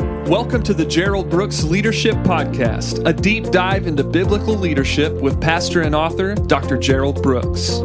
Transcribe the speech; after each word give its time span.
Welcome 0.00 0.62
to 0.62 0.72
the 0.72 0.86
Gerald 0.86 1.28
Brooks 1.28 1.62
Leadership 1.62 2.14
Podcast, 2.18 3.06
a 3.06 3.12
deep 3.12 3.50
dive 3.50 3.86
into 3.86 4.02
biblical 4.02 4.54
leadership 4.54 5.12
with 5.20 5.38
pastor 5.40 5.82
and 5.82 5.94
author 5.94 6.34
Dr. 6.34 6.78
Gerald 6.78 7.22
Brooks. 7.22 7.82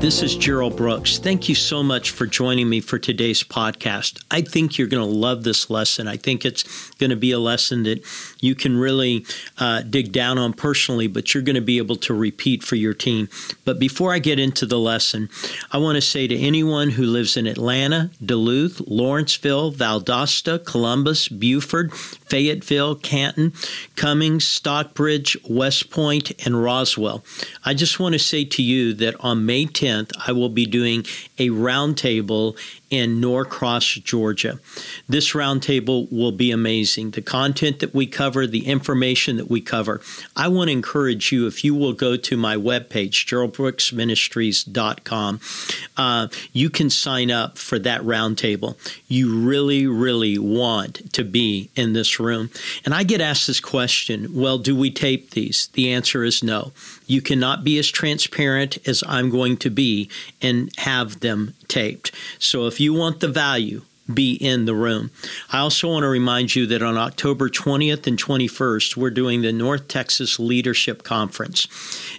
Hi, 0.00 0.04
this 0.06 0.22
is 0.22 0.34
Gerald 0.34 0.78
Brooks. 0.78 1.18
Thank 1.18 1.46
you 1.46 1.54
so 1.54 1.82
much 1.82 2.10
for 2.10 2.26
joining 2.26 2.70
me 2.70 2.80
for 2.80 2.98
today's 2.98 3.42
podcast. 3.42 4.24
I 4.30 4.40
think 4.40 4.78
you're 4.78 4.88
going 4.88 5.06
to 5.06 5.14
love 5.14 5.44
this 5.44 5.68
lesson. 5.68 6.08
I 6.08 6.16
think 6.16 6.46
it's 6.46 6.90
going 6.92 7.10
to 7.10 7.16
be 7.16 7.32
a 7.32 7.38
lesson 7.38 7.82
that 7.82 8.02
you 8.40 8.54
can 8.54 8.78
really 8.78 9.26
uh, 9.58 9.82
dig 9.82 10.10
down 10.10 10.38
on 10.38 10.54
personally, 10.54 11.06
but 11.06 11.34
you're 11.34 11.42
going 11.42 11.56
to 11.56 11.60
be 11.60 11.76
able 11.76 11.96
to 11.96 12.14
repeat 12.14 12.62
for 12.62 12.76
your 12.76 12.94
team. 12.94 13.28
But 13.66 13.78
before 13.78 14.14
I 14.14 14.20
get 14.20 14.38
into 14.38 14.64
the 14.64 14.78
lesson, 14.78 15.28
I 15.70 15.76
want 15.76 15.96
to 15.96 16.02
say 16.02 16.26
to 16.26 16.34
anyone 16.34 16.88
who 16.88 17.04
lives 17.04 17.36
in 17.36 17.46
Atlanta, 17.46 18.10
Duluth, 18.24 18.80
Lawrenceville, 18.86 19.70
Valdosta, 19.70 20.64
Columbus, 20.64 21.28
Buford, 21.28 21.92
Fayetteville, 22.30 22.94
Canton, 22.94 23.52
Cummings, 23.96 24.46
Stockbridge, 24.46 25.36
West 25.48 25.90
Point, 25.90 26.30
and 26.46 26.62
Roswell, 26.62 27.24
I 27.64 27.74
just 27.74 27.98
want 27.98 28.12
to 28.12 28.18
say 28.18 28.44
to 28.44 28.62
you 28.62 28.94
that 28.94 29.16
on 29.20 29.44
May 29.44 29.66
10th, 29.66 30.12
I 30.26 30.32
will 30.32 30.48
be 30.48 30.64
doing 30.64 31.00
a 31.38 31.48
roundtable 31.48 32.56
in 32.90 33.20
Norcross, 33.20 34.02
Georgia. 34.02 34.58
This 35.08 35.32
roundtable 35.32 36.12
will 36.12 36.32
be 36.32 36.50
amazing. 36.50 37.12
The 37.12 37.22
content 37.22 37.78
that 37.78 37.94
we 37.94 38.06
cover, 38.06 38.48
the 38.48 38.66
information 38.66 39.36
that 39.36 39.48
we 39.48 39.60
cover. 39.60 40.00
I 40.36 40.48
want 40.48 40.66
to 40.68 40.72
encourage 40.72 41.30
you, 41.30 41.46
if 41.46 41.62
you 41.62 41.72
will 41.74 41.92
go 41.92 42.16
to 42.16 42.36
my 42.36 42.56
webpage, 42.56 43.26
geraldbrooksministries.com, 43.26 45.40
uh, 45.96 46.26
you 46.52 46.68
can 46.68 46.90
sign 46.90 47.30
up 47.30 47.58
for 47.58 47.78
that 47.78 48.00
roundtable. 48.02 48.76
You 49.06 49.38
really, 49.38 49.86
really 49.86 50.36
want 50.38 51.12
to 51.12 51.22
be 51.22 51.70
in 51.76 51.92
this 51.92 52.18
room. 52.20 52.50
And 52.84 52.94
I 52.94 53.02
get 53.02 53.20
asked 53.20 53.46
this 53.46 53.60
question 53.60 54.28
well, 54.32 54.58
do 54.58 54.76
we 54.76 54.90
tape 54.90 55.30
these? 55.30 55.68
The 55.68 55.92
answer 55.92 56.24
is 56.24 56.42
no. 56.42 56.72
You 57.06 57.20
cannot 57.20 57.64
be 57.64 57.78
as 57.78 57.88
transparent 57.88 58.78
as 58.86 59.02
I'm 59.06 59.30
going 59.30 59.56
to 59.58 59.70
be 59.70 60.08
and 60.40 60.70
have 60.78 61.20
them 61.20 61.54
taped. 61.68 62.12
So 62.38 62.66
if 62.66 62.80
you 62.80 62.94
want 62.94 63.20
the 63.20 63.28
value, 63.28 63.82
be 64.14 64.34
in 64.34 64.64
the 64.64 64.74
room. 64.74 65.10
I 65.52 65.58
also 65.58 65.88
want 65.88 66.02
to 66.02 66.08
remind 66.08 66.54
you 66.54 66.66
that 66.66 66.82
on 66.82 66.96
October 66.96 67.48
20th 67.48 68.06
and 68.06 68.18
21st, 68.18 68.96
we're 68.96 69.10
doing 69.10 69.42
the 69.42 69.52
North 69.52 69.88
Texas 69.88 70.38
Leadership 70.38 71.02
Conference. 71.02 71.68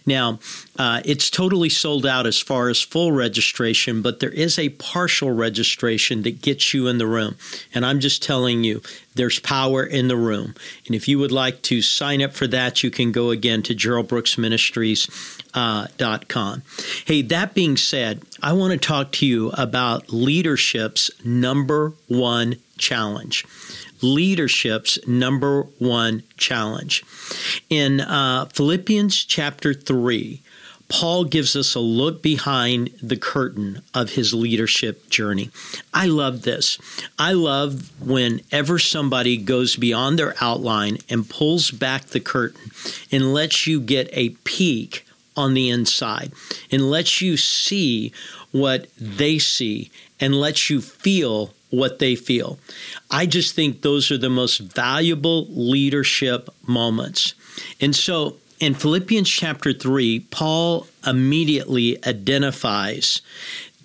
Now, 0.06 0.40
uh, 0.82 1.00
it's 1.06 1.30
totally 1.30 1.70
sold 1.70 2.08
out 2.08 2.26
as 2.26 2.40
far 2.40 2.68
as 2.68 2.82
full 2.82 3.12
registration, 3.12 4.02
but 4.02 4.20
there 4.20 4.32
is 4.32 4.58
a 4.58 4.70
partial 4.70 5.30
registration 5.30 6.24
that 6.24 6.42
gets 6.42 6.74
you 6.74 6.88
in 6.88 6.98
the 6.98 7.06
room. 7.06 7.36
And 7.72 7.86
I'm 7.86 8.00
just 8.00 8.24
telling 8.24 8.64
you, 8.64 8.82
there's 9.14 9.38
power 9.38 9.84
in 9.84 10.08
the 10.08 10.18
room. 10.18 10.56
And 10.88 10.96
if 10.96 11.08
you 11.08 11.20
would 11.20 11.32
like 11.32 11.62
to 11.64 11.84
sign 11.84 12.24
up 12.24 12.34
for 12.34 12.48
that, 12.48 12.82
you 12.82 12.90
can 12.90 13.12
go 13.12 13.30
again 13.30 13.62
to 13.62 13.76
geraldbrooksministries.com. 13.76 15.54
Uh, 15.54 16.62
hey, 17.06 17.22
that 17.22 17.54
being 17.54 17.78
said, 17.78 18.24
I 18.42 18.54
want 18.54 18.74
to 18.74 18.80
talk 18.80 19.12
to 19.12 19.28
you 19.28 19.52
about 19.52 20.12
leadership's 20.12 21.12
number 21.24 21.94
one 22.08 22.56
challenge 22.80 23.46
leadership's 24.04 24.98
number 25.08 25.62
one 25.78 26.24
challenge. 26.36 27.04
In 27.70 28.02
uh, 28.02 28.46
Philippians 28.46 29.24
chapter 29.26 29.76
3, 29.76 30.42
Paul 30.92 31.24
gives 31.24 31.56
us 31.56 31.74
a 31.74 31.80
look 31.80 32.22
behind 32.22 32.90
the 33.02 33.16
curtain 33.16 33.82
of 33.94 34.12
his 34.12 34.34
leadership 34.34 35.10
journey. 35.10 35.50
I 35.94 36.08
love 36.08 36.42
this. 36.42 36.78
I 37.18 37.32
love 37.32 37.90
whenever 38.06 38.78
somebody 38.78 39.38
goes 39.38 39.78
beyond 39.78 40.20
their 40.20 40.36
outline 40.42 40.98
and 41.10 41.30
pulls 41.30 41.72
back 41.72 42.08
the 42.08 42.20
curtain 42.20 42.72
and 43.12 43.34
lets 43.34 43.66
you 43.66 43.80
get 43.80 44.10
a 44.12 44.30
peek 44.44 45.06
on 45.38 45.54
the 45.54 45.70
inside 45.70 46.34
and 46.72 46.90
lets 46.90 47.22
you 47.22 47.38
see 47.38 48.12
what 48.52 48.88
they 48.98 49.40
see 49.40 49.90
and 50.20 50.36
lets 50.36 50.70
you 50.70 50.82
feel 50.82 51.54
what 51.70 52.00
they 52.00 52.16
feel. 52.16 52.60
I 53.10 53.26
just 53.26 53.56
think 53.56 53.82
those 53.82 54.12
are 54.12 54.18
the 54.18 54.30
most 54.30 54.60
valuable 54.60 55.48
leadership 55.50 56.50
moments. 56.68 57.34
And 57.80 57.96
so 57.96 58.38
in 58.62 58.76
Philippians 58.76 59.28
chapter 59.28 59.74
3, 59.74 60.20
Paul 60.30 60.88
immediately 61.06 61.98
identifies 62.06 63.22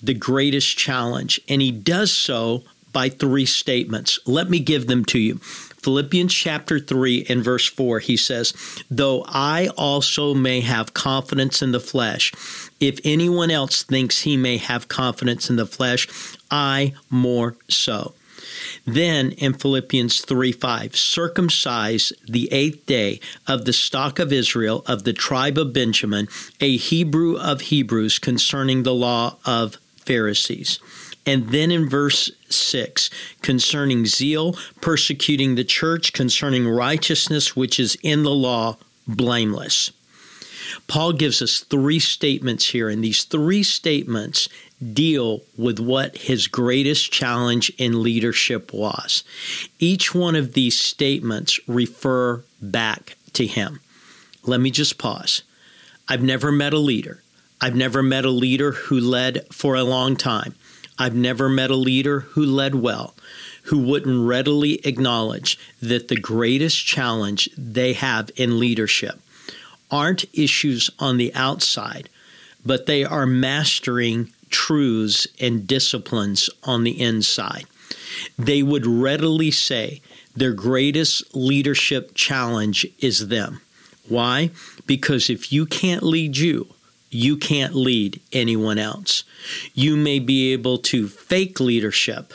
the 0.03 0.14
greatest 0.14 0.76
challenge, 0.76 1.41
and 1.48 1.62
he 1.62 1.72
does 1.72 2.12
so 2.12 2.62
by 2.92 3.09
three 3.09 3.47
statements. 3.47 4.19
Let 4.26 4.50
me 4.50 4.60
give 4.60 4.87
them 4.87 5.04
to 5.06 5.19
you. 5.19 5.38
Philippians 5.38 6.32
chapter 6.32 6.78
3 6.78 7.26
and 7.28 7.42
verse 7.42 7.66
4, 7.66 8.00
he 8.00 8.19
says, 8.19 8.53
Though 8.91 9.25
I 9.28 9.69
also 9.78 10.34
may 10.34 10.60
have 10.60 10.94
confidence 10.94 11.62
in 11.62 11.72
the 11.72 11.81
flesh, 11.81 12.32
if 12.78 13.00
anyone 13.03 13.50
else 13.50 13.82
thinks 13.82 14.22
he 14.22 14.37
may 14.37 14.58
have 14.58 14.88
confidence 14.88 15.48
in 15.48 15.56
the 15.56 15.66
flesh, 15.66 16.06
I 16.50 16.93
more 17.08 17.56
so. 17.69 18.14
Then 18.84 19.32
in 19.32 19.54
Philippians 19.54 20.20
3 20.22 20.53
5, 20.53 20.97
circumcise 20.97 22.12
the 22.28 22.53
eighth 22.53 22.87
day 22.87 23.20
of 23.47 23.64
the 23.64 23.72
stock 23.72 24.19
of 24.19 24.32
Israel, 24.32 24.84
of 24.87 25.04
the 25.04 25.12
tribe 25.12 25.59
of 25.59 25.72
Benjamin, 25.72 26.28
a 26.60 26.76
Hebrew 26.76 27.37
of 27.37 27.62
Hebrews, 27.62 28.19
concerning 28.19 28.82
the 28.82 28.94
law 28.94 29.37
of 29.44 29.78
Pharisees. 29.97 30.78
And 31.26 31.48
then 31.48 31.72
in 31.72 31.88
verse 31.88 32.31
6, 32.48 33.10
concerning 33.42 34.06
zeal, 34.06 34.56
persecuting 34.81 35.56
the 35.56 35.64
church, 35.64 36.12
concerning 36.12 36.69
righteousness 36.69 37.56
which 37.56 37.81
is 37.81 37.98
in 38.03 38.22
the 38.22 38.31
law, 38.31 38.76
blameless. 39.08 39.91
Paul 40.87 41.12
gives 41.12 41.43
us 41.43 41.60
three 41.60 41.98
statements 41.98 42.69
here, 42.70 42.88
and 42.88 43.03
these 43.03 43.25
three 43.25 43.62
statements 43.62 44.48
deal 44.92 45.42
with 45.56 45.81
what 45.81 46.16
his 46.16 46.48
greatest 46.48 47.10
challenge 47.10 47.70
in 47.78 48.03
leadership 48.03 48.72
was. 48.72 49.25
Each 49.78 50.14
one 50.14 50.37
of 50.37 50.53
these 50.53 50.78
statements 50.78 51.59
refer 51.66 52.42
back 52.60 53.16
to 53.32 53.47
him. 53.47 53.81
Let 54.44 54.60
me 54.60 54.70
just 54.70 54.98
pause. 54.98 55.42
I've 56.09 56.22
never 56.22 56.53
met 56.53 56.72
a 56.72 56.78
leader. 56.78 57.22
I've 57.60 57.75
never 57.75 58.03
met 58.03 58.25
a 58.25 58.31
leader 58.31 58.72
who 58.72 59.00
led 59.00 59.47
for 59.50 59.75
a 59.75 59.82
long 59.82 60.14
time. 60.16 60.54
I've 60.98 61.14
never 61.14 61.48
met 61.48 61.70
a 61.70 61.76
leader 61.76 62.20
who 62.20 62.44
led 62.44 62.75
well, 62.75 63.14
who 63.64 63.78
wouldn't 63.78 64.26
readily 64.26 64.75
acknowledge 64.87 65.58
that 65.81 66.08
the 66.08 66.20
greatest 66.20 66.84
challenge 66.87 67.48
they 67.56 67.94
have 67.94 68.31
in 68.37 68.58
leadership 68.58 69.20
aren't 69.91 70.25
issues 70.32 70.91
on 70.98 71.16
the 71.16 71.34
outside, 71.34 72.08
but 72.64 72.87
they 72.87 73.04
are 73.04 73.26
mastering 73.26 74.32
truths 74.51 75.27
and 75.41 75.67
disciplines 75.67 76.51
on 76.65 76.84
the 76.84 77.01
inside. 77.01 77.67
They 78.39 78.62
would 78.62 78.87
readily 78.87 79.51
say 79.51 80.01
their 80.34 80.53
greatest 80.53 81.34
leadership 81.34 82.12
challenge 82.15 82.87
is 82.99 83.29
them. 83.29 83.61
Why? 84.09 84.51
Because 84.87 85.31
if 85.31 85.53
you 85.53 85.67
can't 85.67 86.03
lead 86.03 86.37
you, 86.37 86.69
you 87.11 87.37
can't 87.37 87.75
lead 87.75 88.21
anyone 88.33 88.79
else. 88.79 89.25
You 89.75 89.97
may 89.97 90.19
be 90.19 90.53
able 90.53 90.79
to 90.79 91.09
fake 91.09 91.61
leadership, 91.61 92.35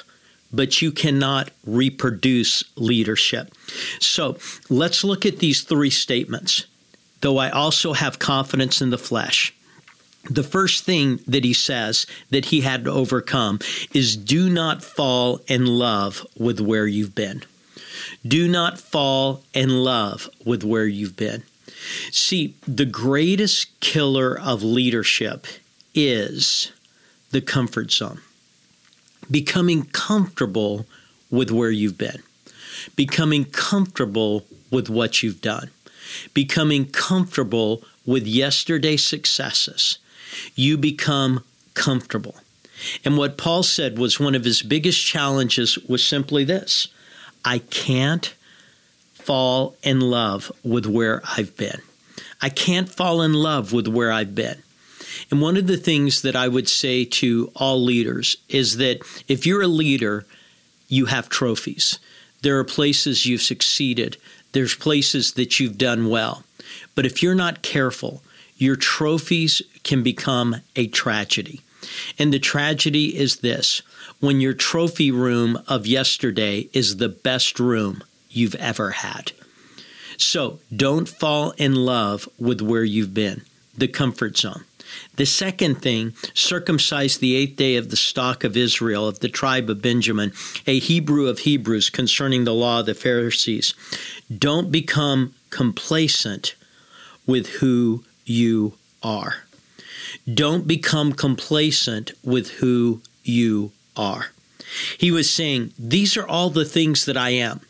but 0.51 0.81
you 0.81 0.91
cannot 0.91 1.51
reproduce 1.65 2.63
leadership. 2.75 3.53
So 3.99 4.37
let's 4.69 5.03
look 5.03 5.25
at 5.25 5.39
these 5.39 5.61
three 5.61 5.89
statements. 5.89 6.65
Though 7.21 7.37
I 7.37 7.49
also 7.49 7.93
have 7.93 8.17
confidence 8.17 8.81
in 8.81 8.89
the 8.89 8.97
flesh. 8.97 9.53
The 10.29 10.43
first 10.43 10.83
thing 10.83 11.19
that 11.27 11.43
he 11.43 11.53
says 11.53 12.05
that 12.29 12.45
he 12.45 12.61
had 12.61 12.83
to 12.85 12.91
overcome 12.91 13.59
is 13.93 14.15
do 14.15 14.49
not 14.49 14.83
fall 14.83 15.41
in 15.47 15.65
love 15.65 16.25
with 16.37 16.59
where 16.59 16.85
you've 16.85 17.15
been. 17.15 17.43
Do 18.25 18.47
not 18.47 18.79
fall 18.79 19.43
in 19.53 19.83
love 19.83 20.29
with 20.45 20.63
where 20.63 20.85
you've 20.85 21.15
been. 21.15 21.43
See, 22.11 22.55
the 22.67 22.85
greatest 22.85 23.79
killer 23.79 24.39
of 24.39 24.61
leadership 24.61 25.47
is 25.95 26.71
the 27.31 27.41
comfort 27.41 27.91
zone. 27.91 28.21
Becoming 29.29 29.85
comfortable 29.85 30.85
with 31.29 31.49
where 31.49 31.71
you've 31.71 31.97
been, 31.97 32.21
becoming 32.95 33.45
comfortable 33.45 34.45
with 34.69 34.89
what 34.89 35.23
you've 35.23 35.41
done, 35.41 35.71
becoming 36.33 36.85
comfortable 36.85 37.83
with 38.05 38.27
yesterday's 38.27 39.05
successes. 39.05 39.97
You 40.55 40.77
become 40.77 41.43
comfortable. 41.73 42.35
And 43.05 43.17
what 43.17 43.37
Paul 43.37 43.63
said 43.63 43.97
was 43.97 44.19
one 44.19 44.35
of 44.35 44.43
his 44.43 44.61
biggest 44.61 45.05
challenges 45.05 45.77
was 45.87 46.05
simply 46.05 46.43
this 46.43 46.87
I 47.45 47.59
can't 47.59 48.33
fall 49.13 49.75
in 49.83 50.01
love 50.01 50.51
with 50.63 50.85
where 50.85 51.21
I've 51.37 51.55
been. 51.55 51.81
I 52.41 52.49
can't 52.49 52.89
fall 52.89 53.21
in 53.21 53.33
love 53.33 53.71
with 53.71 53.87
where 53.87 54.11
I've 54.11 54.33
been. 54.33 54.63
And 55.29 55.41
one 55.41 55.57
of 55.57 55.67
the 55.67 55.77
things 55.77 56.21
that 56.23 56.35
I 56.35 56.47
would 56.47 56.67
say 56.67 57.05
to 57.05 57.51
all 57.55 57.81
leaders 57.81 58.37
is 58.49 58.77
that 58.77 58.99
if 59.27 59.45
you're 59.45 59.61
a 59.61 59.67
leader, 59.67 60.25
you 60.87 61.05
have 61.05 61.29
trophies. 61.29 61.99
There 62.41 62.57
are 62.57 62.63
places 62.63 63.25
you've 63.25 63.41
succeeded. 63.41 64.17
There's 64.53 64.75
places 64.75 65.33
that 65.33 65.59
you've 65.59 65.77
done 65.77 66.09
well. 66.09 66.43
But 66.95 67.05
if 67.05 67.21
you're 67.21 67.35
not 67.35 67.61
careful, 67.61 68.23
your 68.61 68.75
trophies 68.75 69.61
can 69.83 70.03
become 70.03 70.55
a 70.75 70.85
tragedy. 70.87 71.61
And 72.19 72.31
the 72.31 72.39
tragedy 72.39 73.17
is 73.17 73.37
this 73.37 73.81
when 74.19 74.39
your 74.39 74.53
trophy 74.53 75.09
room 75.09 75.59
of 75.67 75.87
yesterday 75.87 76.69
is 76.71 76.97
the 76.97 77.09
best 77.09 77.59
room 77.59 78.03
you've 78.29 78.55
ever 78.55 78.91
had. 78.91 79.31
So 80.15 80.59
don't 80.73 81.09
fall 81.09 81.51
in 81.57 81.73
love 81.73 82.29
with 82.37 82.61
where 82.61 82.83
you've 82.83 83.15
been, 83.15 83.41
the 83.75 83.87
comfort 83.87 84.37
zone. 84.37 84.63
The 85.15 85.25
second 85.25 85.81
thing, 85.81 86.13
circumcise 86.35 87.17
the 87.17 87.35
eighth 87.35 87.55
day 87.55 87.77
of 87.77 87.89
the 87.89 87.95
stock 87.97 88.43
of 88.43 88.55
Israel, 88.55 89.07
of 89.07 89.19
the 89.19 89.29
tribe 89.29 89.71
of 89.71 89.81
Benjamin, 89.81 90.33
a 90.67 90.77
Hebrew 90.77 91.27
of 91.27 91.39
Hebrews 91.39 91.89
concerning 91.89 92.43
the 92.43 92.53
law 92.53 92.81
of 92.81 92.85
the 92.85 92.93
Pharisees. 92.93 93.73
Don't 94.37 94.71
become 94.71 95.33
complacent 95.49 96.53
with 97.25 97.47
who 97.47 98.03
you 98.31 98.73
are. 99.03 99.43
Don't 100.31 100.67
become 100.67 101.13
complacent 101.13 102.11
with 102.23 102.49
who 102.51 103.01
you 103.23 103.71
are. 103.95 104.31
He 104.97 105.11
was 105.11 105.33
saying, 105.33 105.73
These 105.77 106.17
are 106.17 106.27
all 106.27 106.49
the 106.49 106.65
things 106.65 107.05
that 107.05 107.17
I 107.17 107.31
am 107.31 107.61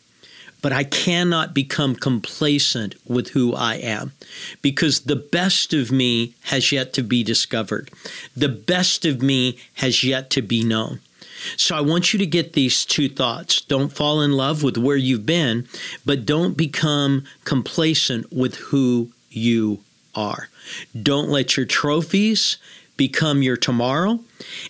but 0.62 0.72
I 0.72 0.84
cannot 0.84 1.54
become 1.54 1.96
complacent 1.96 2.96
with 3.08 3.30
who 3.30 3.56
I 3.56 3.76
am 3.76 4.14
because 4.62 5.02
the 5.02 5.16
best 5.16 5.74
of 5.74 5.92
me 5.92 6.36
has 6.44 6.72
yet 6.72 6.94
to 6.94 7.04
be 7.04 7.24
discovered. 7.24 7.90
The 8.36 8.50
best 8.50 9.06
of 9.06 9.22
me 9.22 9.58
has 9.76 10.04
yet 10.04 10.30
to 10.32 10.42
be 10.42 10.64
known. 10.64 11.00
So 11.58 11.76
I 11.76 11.82
want 11.82 12.14
you 12.14 12.20
to 12.20 12.28
get 12.28 12.54
these 12.54 12.86
two 12.86 13.10
thoughts. 13.10 13.62
Don't 13.62 13.92
fall 13.92 14.22
in 14.22 14.34
love 14.34 14.62
with 14.62 14.78
where 14.78 14.98
you've 14.98 15.26
been, 15.26 15.68
but 16.06 16.26
don't 16.26 16.56
become 16.56 17.24
complacent 17.46 18.32
with 18.32 18.56
who 18.56 19.12
you 19.32 19.80
are. 20.16 20.50
Don't 21.00 21.30
let 21.30 21.58
your 21.58 21.66
trophies 21.66 22.58
become 22.98 23.42
your 23.42 23.58
tomorrow, 23.58 24.20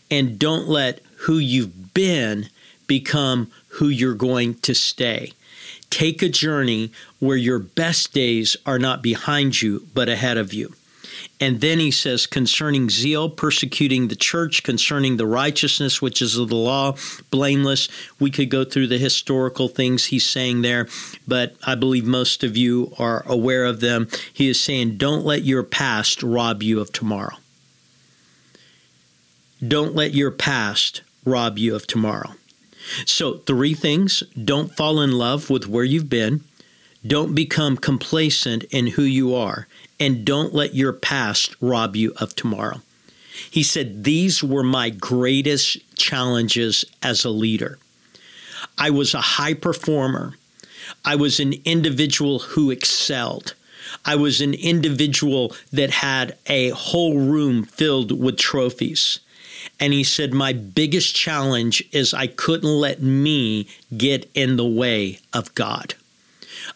and 0.10 0.40
don't 0.40 0.68
let 0.68 1.02
who 1.22 1.38
you've 1.38 1.94
been 1.94 2.50
become 2.88 3.52
who 3.76 3.88
you're 3.88 4.14
going 4.14 4.56
to 4.56 4.74
stay. 4.74 5.34
Take 5.90 6.22
a 6.22 6.30
journey 6.30 6.92
where 7.20 7.38
your 7.38 7.60
best 7.60 8.14
days 8.14 8.56
are 8.66 8.80
not 8.80 9.02
behind 9.02 9.62
you, 9.62 9.88
but 9.94 10.10
ahead 10.10 10.38
of 10.38 10.54
you. 10.54 10.74
And 11.42 11.60
then 11.60 11.80
he 11.80 11.90
says, 11.90 12.28
concerning 12.28 12.92
zeal, 12.92 13.28
persecuting 13.28 14.08
the 14.08 14.16
church, 14.16 14.62
concerning 14.62 15.18
the 15.18 15.26
righteousness 15.26 16.00
which 16.00 16.22
is 16.22 16.38
of 16.38 16.50
the 16.50 16.56
law, 16.56 16.96
blameless. 17.32 17.90
We 18.20 18.30
could 18.30 18.52
go 18.52 18.64
through 18.64 18.88
the 18.88 19.00
historical 19.00 19.68
things 19.68 20.06
he's 20.06 20.26
saying 20.26 20.62
there, 20.62 20.88
but 21.28 21.56
I 21.66 21.74
believe 21.74 22.06
most 22.06 22.44
of 22.44 22.56
you 22.56 22.94
are 23.00 23.24
aware 23.26 23.66
of 23.66 23.80
them. 23.80 24.08
He 24.32 24.50
is 24.50 24.64
saying, 24.64 24.98
don't 24.98 25.26
let 25.26 25.42
your 25.42 25.64
past 25.64 26.22
rob 26.22 26.62
you 26.62 26.80
of 26.80 26.94
tomorrow. 26.94 27.38
Don't 29.68 29.96
let 29.96 30.14
your 30.14 30.32
past 30.32 31.02
rob 31.26 31.58
you 31.58 31.76
of 31.76 31.88
tomorrow. 31.88 32.34
So, 33.06 33.40
three 33.40 33.74
things 33.74 34.24
don't 34.44 34.76
fall 34.76 35.02
in 35.02 35.12
love 35.12 35.50
with 35.50 35.68
where 35.68 35.84
you've 35.84 36.10
been, 36.10 36.44
don't 37.06 37.36
become 37.36 37.78
complacent 37.78 38.64
in 38.66 38.88
who 38.88 39.04
you 39.04 39.36
are, 39.36 39.68
and 40.02 40.26
don't 40.26 40.52
let 40.52 40.74
your 40.74 40.92
past 40.92 41.56
rob 41.62 41.96
you 41.96 42.12
of 42.18 42.36
tomorrow. 42.36 42.82
He 43.50 43.62
said, 43.62 44.04
These 44.04 44.44
were 44.44 44.64
my 44.64 44.90
greatest 44.90 45.78
challenges 45.96 46.84
as 47.04 47.24
a 47.24 47.30
leader. 47.30 47.78
I 48.80 48.90
was 48.90 49.14
a 49.14 49.22
high 49.22 49.54
performer. 49.54 50.34
I 51.06 51.16
was 51.16 51.40
an 51.40 51.54
individual 51.66 52.40
who 52.40 52.72
excelled. 52.72 53.54
I 54.04 54.16
was 54.16 54.42
an 54.42 54.56
individual 54.56 55.56
that 55.72 55.92
had 55.92 56.36
a 56.48 56.70
whole 56.70 57.20
room 57.20 57.64
filled 57.64 58.12
with 58.12 58.38
trophies. 58.38 59.20
And 59.80 59.94
he 59.94 60.04
said, 60.04 60.34
My 60.34 60.52
biggest 60.52 61.16
challenge 61.16 61.84
is 61.92 62.14
I 62.14 62.26
couldn't 62.26 62.70
let 62.70 63.04
me 63.04 63.68
get 63.96 64.30
in 64.34 64.56
the 64.56 64.66
way 64.66 65.20
of 65.32 65.54
God. 65.54 65.94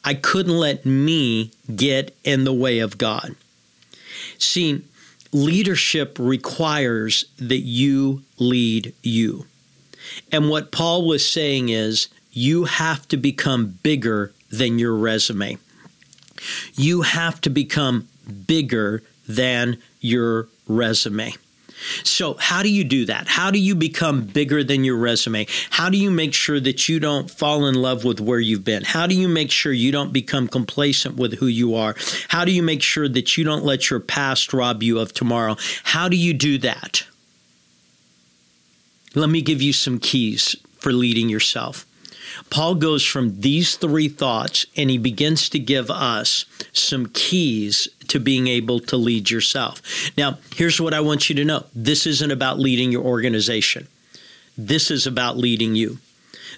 I 0.03 0.13
couldn't 0.13 0.57
let 0.57 0.85
me 0.85 1.51
get 1.75 2.15
in 2.23 2.43
the 2.43 2.53
way 2.53 2.79
of 2.79 2.97
God. 2.97 3.35
See, 4.37 4.83
leadership 5.31 6.17
requires 6.19 7.25
that 7.37 7.59
you 7.59 8.23
lead 8.37 8.93
you. 9.01 9.45
And 10.31 10.49
what 10.49 10.71
Paul 10.71 11.07
was 11.07 11.29
saying 11.29 11.69
is, 11.69 12.07
you 12.31 12.65
have 12.65 13.07
to 13.07 13.17
become 13.17 13.79
bigger 13.81 14.33
than 14.51 14.77
your 14.77 14.95
resume. 14.95 15.57
You 16.75 17.01
have 17.01 17.39
to 17.41 17.49
become 17.49 18.07
bigger 18.45 19.01
than 19.27 19.77
your 20.01 20.47
resume. 20.67 21.33
So, 22.03 22.35
how 22.35 22.63
do 22.63 22.69
you 22.69 22.83
do 22.83 23.05
that? 23.05 23.27
How 23.27 23.51
do 23.51 23.59
you 23.59 23.75
become 23.75 24.23
bigger 24.23 24.63
than 24.63 24.83
your 24.83 24.97
resume? 24.97 25.47
How 25.69 25.89
do 25.89 25.97
you 25.97 26.09
make 26.09 26.33
sure 26.33 26.59
that 26.59 26.87
you 26.87 26.99
don't 26.99 27.29
fall 27.29 27.67
in 27.67 27.75
love 27.75 28.03
with 28.03 28.19
where 28.21 28.39
you've 28.39 28.63
been? 28.63 28.83
How 28.83 29.07
do 29.07 29.15
you 29.15 29.27
make 29.27 29.51
sure 29.51 29.73
you 29.73 29.91
don't 29.91 30.13
become 30.13 30.47
complacent 30.47 31.15
with 31.17 31.39
who 31.39 31.47
you 31.47 31.75
are? 31.75 31.95
How 32.29 32.45
do 32.45 32.51
you 32.51 32.63
make 32.63 32.81
sure 32.81 33.09
that 33.09 33.37
you 33.37 33.43
don't 33.43 33.65
let 33.65 33.89
your 33.89 33.99
past 33.99 34.53
rob 34.53 34.83
you 34.83 34.99
of 34.99 35.13
tomorrow? 35.13 35.57
How 35.83 36.09
do 36.09 36.15
you 36.15 36.33
do 36.33 36.57
that? 36.59 37.05
Let 39.13 39.29
me 39.29 39.41
give 39.41 39.61
you 39.61 39.73
some 39.73 39.99
keys 39.99 40.55
for 40.77 40.91
leading 40.91 41.29
yourself. 41.29 41.85
Paul 42.49 42.75
goes 42.75 43.05
from 43.05 43.39
these 43.41 43.75
three 43.75 44.09
thoughts 44.09 44.65
and 44.75 44.89
he 44.89 44.97
begins 44.97 45.49
to 45.49 45.59
give 45.59 45.89
us 45.89 46.45
some 46.73 47.07
keys 47.07 47.87
to 48.05 48.19
being 48.19 48.47
able 48.47 48.79
to 48.81 48.97
lead 48.97 49.29
yourself. 49.29 49.81
Now, 50.17 50.37
here's 50.55 50.79
what 50.79 50.93
I 50.93 50.99
want 50.99 51.29
you 51.29 51.35
to 51.35 51.45
know 51.45 51.65
this 51.73 52.05
isn't 52.05 52.31
about 52.31 52.59
leading 52.59 52.91
your 52.91 53.03
organization, 53.03 53.87
this 54.57 54.91
is 54.91 55.07
about 55.07 55.37
leading 55.37 55.75
you. 55.75 55.99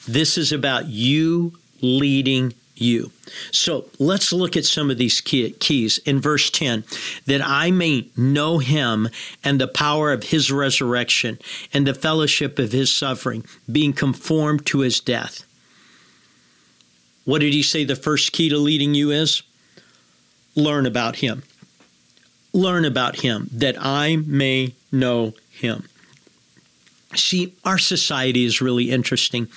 This 0.07 0.38
is 0.38 0.53
about 0.53 0.88
you 0.88 1.57
leading 1.81 2.53
you. 2.75 3.11
So 3.51 3.89
let's 3.99 4.31
look 4.31 4.55
at 4.55 4.63
some 4.63 4.89
of 4.89 4.97
these 4.97 5.19
keys. 5.19 5.97
In 5.99 6.21
verse 6.21 6.49
10, 6.49 6.85
that 7.25 7.41
I 7.44 7.71
may 7.71 8.07
know 8.15 8.59
him 8.59 9.09
and 9.44 9.59
the 9.59 9.67
power 9.67 10.13
of 10.13 10.23
his 10.23 10.49
resurrection 10.49 11.39
and 11.73 11.85
the 11.85 11.94
fellowship 11.94 12.57
of 12.57 12.71
his 12.71 12.95
suffering, 12.95 13.44
being 13.69 13.91
conformed 13.91 14.65
to 14.67 14.79
his 14.79 15.01
death 15.01 15.44
what 17.27 17.42
did 17.42 17.54
he 17.54 17.61
say 17.61 17.83
the 17.83 17.97
first 17.97 18.31
key 18.31 18.47
to 18.47 18.57
leading 18.57 18.94
you 18.94 19.11
is? 19.11 19.44
Learn 20.57 20.85
about 20.87 21.18
him. 21.18 21.44
Learn 22.52 22.83
about 22.83 23.18
him 23.18 23.47
that 23.54 23.76
I 23.80 24.16
may 24.18 24.73
know 24.92 25.35
him. 25.52 25.87
See, 27.16 27.54
our 27.64 27.78
society 27.78 28.44
is 28.44 28.59
really 28.59 28.90
interesting. 28.90 29.47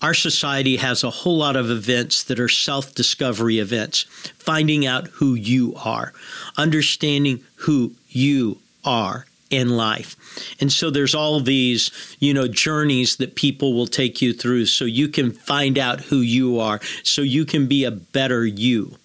Our 0.00 0.14
society 0.14 0.76
has 0.76 1.04
a 1.04 1.10
whole 1.10 1.36
lot 1.36 1.54
of 1.54 1.70
events 1.70 2.24
that 2.24 2.40
are 2.40 2.48
self 2.48 2.94
discovery 2.94 3.58
events, 3.58 4.04
finding 4.38 4.86
out 4.86 5.08
who 5.08 5.34
you 5.34 5.74
are, 5.76 6.12
understanding 6.56 7.44
who 7.56 7.94
you 8.08 8.58
are 8.84 9.26
in 9.50 9.76
life. 9.76 10.16
And 10.60 10.72
so 10.72 10.90
there's 10.90 11.14
all 11.14 11.40
these, 11.40 12.16
you 12.20 12.32
know, 12.32 12.48
journeys 12.48 13.16
that 13.16 13.34
people 13.34 13.74
will 13.74 13.86
take 13.86 14.22
you 14.22 14.32
through 14.32 14.66
so 14.66 14.84
you 14.86 15.08
can 15.08 15.30
find 15.30 15.78
out 15.78 16.00
who 16.00 16.20
you 16.20 16.58
are, 16.58 16.80
so 17.02 17.20
you 17.22 17.44
can 17.44 17.66
be 17.66 17.84
a 17.84 17.90
better 17.90 18.46
you. 18.46 18.96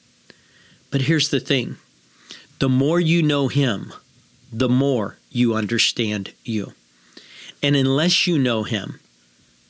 But 0.94 1.02
here's 1.02 1.30
the 1.30 1.40
thing 1.40 1.78
the 2.60 2.70
more 2.70 3.00
you 3.00 3.24
know 3.24 3.48
Him, 3.48 3.92
the 4.52 4.70
more 4.70 5.18
you 5.32 5.56
understand 5.56 6.32
you. 6.46 6.74
And 7.64 7.76
unless 7.76 8.28
you 8.28 8.38
know 8.38 8.62
Him, 8.62 9.00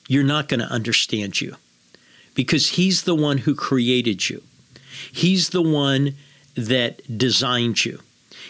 you're 0.09 0.25
not 0.25 0.49
going 0.49 0.59
to 0.59 0.65
understand 0.65 1.39
you 1.39 1.55
because 2.35 2.71
He's 2.71 3.03
the 3.03 3.15
one 3.15 3.37
who 3.37 3.55
created 3.55 4.29
you, 4.29 4.43
He's 5.13 5.51
the 5.51 5.61
one 5.61 6.15
that 6.55 7.17
designed 7.17 7.85
you. 7.85 8.01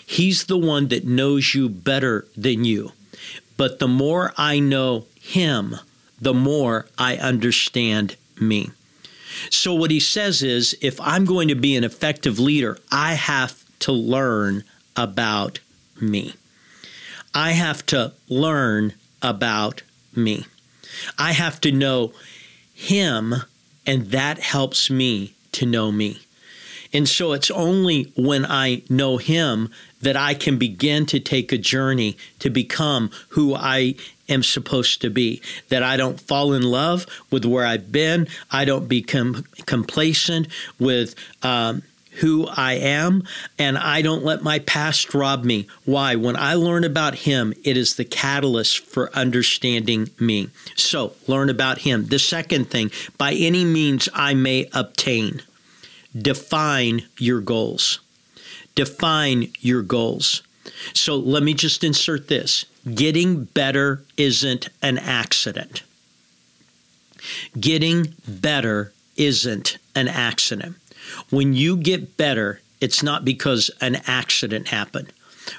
He's 0.03 0.45
the 0.45 0.57
one 0.57 0.87
that 0.87 1.05
knows 1.05 1.53
you 1.53 1.69
better 1.69 2.25
than 2.35 2.65
you. 2.65 2.93
But 3.55 3.77
the 3.77 3.87
more 3.87 4.33
I 4.35 4.57
know 4.59 5.05
Him, 5.21 5.75
the 6.19 6.33
more 6.33 6.87
I 6.97 7.17
understand 7.17 8.15
me. 8.41 8.71
So, 9.49 9.73
what 9.73 9.91
he 9.91 9.99
says 9.99 10.41
is 10.41 10.75
if 10.81 10.99
I'm 11.01 11.25
going 11.25 11.47
to 11.47 11.55
be 11.55 11.75
an 11.75 11.83
effective 11.83 12.39
leader, 12.39 12.77
I 12.91 13.13
have 13.13 13.63
to 13.79 13.91
learn 13.91 14.63
about 14.95 15.59
me. 15.99 16.35
I 17.33 17.51
have 17.51 17.85
to 17.87 18.13
learn 18.29 18.93
about 19.21 19.81
me. 20.15 20.45
I 21.17 21.31
have 21.31 21.59
to 21.61 21.71
know 21.71 22.13
him, 22.73 23.35
and 23.85 24.11
that 24.11 24.39
helps 24.39 24.89
me 24.89 25.33
to 25.53 25.65
know 25.65 25.91
me. 25.91 26.19
And 26.93 27.09
so 27.09 27.33
it's 27.33 27.51
only 27.51 28.13
when 28.15 28.45
I 28.45 28.83
know 28.89 29.17
Him 29.17 29.69
that 30.01 30.15
I 30.15 30.33
can 30.33 30.57
begin 30.57 31.05
to 31.07 31.19
take 31.19 31.51
a 31.51 31.57
journey 31.57 32.17
to 32.39 32.49
become 32.49 33.09
who 33.29 33.55
I 33.55 33.95
am 34.29 34.43
supposed 34.43 35.01
to 35.01 35.09
be. 35.09 35.41
That 35.69 35.83
I 35.83 35.97
don't 35.97 36.19
fall 36.19 36.53
in 36.53 36.63
love 36.63 37.05
with 37.31 37.45
where 37.45 37.65
I've 37.65 37.91
been. 37.91 38.27
I 38.51 38.65
don't 38.65 38.87
become 38.87 39.43
complacent 39.65 40.47
with 40.79 41.15
um, 41.41 41.83
who 42.19 42.47
I 42.47 42.73
am, 42.73 43.23
and 43.57 43.77
I 43.77 44.01
don't 44.01 44.23
let 44.23 44.43
my 44.43 44.59
past 44.59 45.13
rob 45.13 45.43
me. 45.43 45.67
Why? 45.85 46.15
When 46.15 46.35
I 46.35 46.53
learn 46.53 46.83
about 46.83 47.15
Him, 47.15 47.53
it 47.63 47.75
is 47.75 47.95
the 47.95 48.05
catalyst 48.05 48.85
for 48.85 49.13
understanding 49.15 50.09
me. 50.19 50.49
So, 50.75 51.13
learn 51.27 51.49
about 51.49 51.79
Him. 51.79 52.05
The 52.07 52.19
second 52.19 52.69
thing, 52.69 52.91
by 53.17 53.33
any 53.33 53.65
means 53.65 54.09
I 54.13 54.33
may 54.35 54.69
obtain, 54.73 55.41
define 56.19 57.03
your 57.17 57.41
goals. 57.41 57.99
Define 58.75 59.51
your 59.59 59.81
goals. 59.81 60.41
So, 60.93 61.15
let 61.15 61.43
me 61.43 61.53
just 61.53 61.83
insert 61.83 62.27
this 62.27 62.65
getting 62.93 63.45
better 63.45 64.03
isn't 64.17 64.69
an 64.81 64.97
accident. 64.97 65.83
Getting 67.59 68.15
better 68.27 68.91
isn't 69.15 69.77
an 69.95 70.07
accident. 70.07 70.75
When 71.29 71.53
you 71.53 71.77
get 71.77 72.17
better, 72.17 72.61
it's 72.81 73.03
not 73.03 73.23
because 73.23 73.71
an 73.81 74.01
accident 74.07 74.69
happened. 74.69 75.13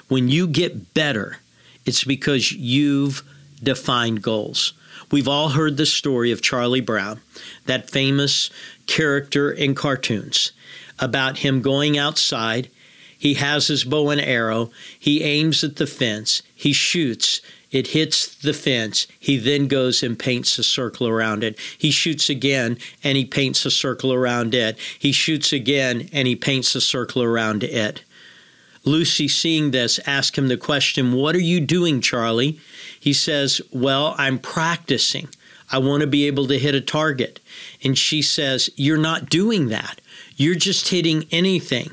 When 0.07 0.29
you 0.29 0.47
get 0.47 0.93
better, 0.93 1.37
it's 1.85 2.03
because 2.03 2.51
you've 2.51 3.23
defined 3.61 4.21
goals. 4.21 4.73
We've 5.15 5.29
all 5.29 5.47
heard 5.47 5.77
the 5.77 5.85
story 5.85 6.33
of 6.33 6.41
Charlie 6.41 6.81
Brown, 6.81 7.21
that 7.67 7.89
famous 7.89 8.49
character 8.85 9.49
in 9.49 9.73
cartoons, 9.73 10.51
about 10.99 11.37
him 11.37 11.61
going 11.61 11.97
outside. 11.97 12.69
He 13.17 13.35
has 13.35 13.67
his 13.67 13.85
bow 13.85 14.09
and 14.09 14.19
arrow. 14.19 14.71
He 14.99 15.23
aims 15.23 15.63
at 15.63 15.77
the 15.77 15.87
fence. 15.87 16.41
He 16.53 16.73
shoots. 16.73 17.39
It 17.71 17.87
hits 17.95 18.27
the 18.27 18.51
fence. 18.51 19.07
He 19.17 19.37
then 19.37 19.69
goes 19.69 20.03
and 20.03 20.19
paints 20.19 20.59
a 20.59 20.63
circle 20.63 21.07
around 21.07 21.45
it. 21.45 21.57
He 21.77 21.91
shoots 21.91 22.29
again 22.29 22.77
and 23.01 23.17
he 23.17 23.23
paints 23.23 23.65
a 23.65 23.71
circle 23.71 24.11
around 24.11 24.53
it. 24.53 24.77
He 24.99 25.13
shoots 25.13 25.53
again 25.53 26.09
and 26.11 26.27
he 26.27 26.35
paints 26.35 26.75
a 26.75 26.81
circle 26.81 27.23
around 27.23 27.63
it. 27.63 28.03
Lucy, 28.83 29.29
seeing 29.29 29.71
this, 29.71 29.97
asks 30.05 30.37
him 30.37 30.49
the 30.49 30.57
question, 30.57 31.13
What 31.13 31.35
are 31.35 31.39
you 31.39 31.61
doing, 31.61 32.01
Charlie? 32.01 32.59
He 33.05 33.13
says, 33.13 33.61
Well, 33.71 34.15
I'm 34.17 34.39
practicing. 34.39 35.29
I 35.71 35.77
want 35.77 36.01
to 36.01 36.07
be 36.07 36.25
able 36.25 36.47
to 36.47 36.57
hit 36.57 36.73
a 36.73 36.81
target. 36.81 37.39
And 37.83 37.95
she 37.95 38.23
says, 38.23 38.71
You're 38.75 38.97
not 38.97 39.29
doing 39.29 39.67
that. 39.67 40.01
You're 40.37 40.55
just 40.55 40.87
hitting 40.87 41.27
anything. 41.31 41.91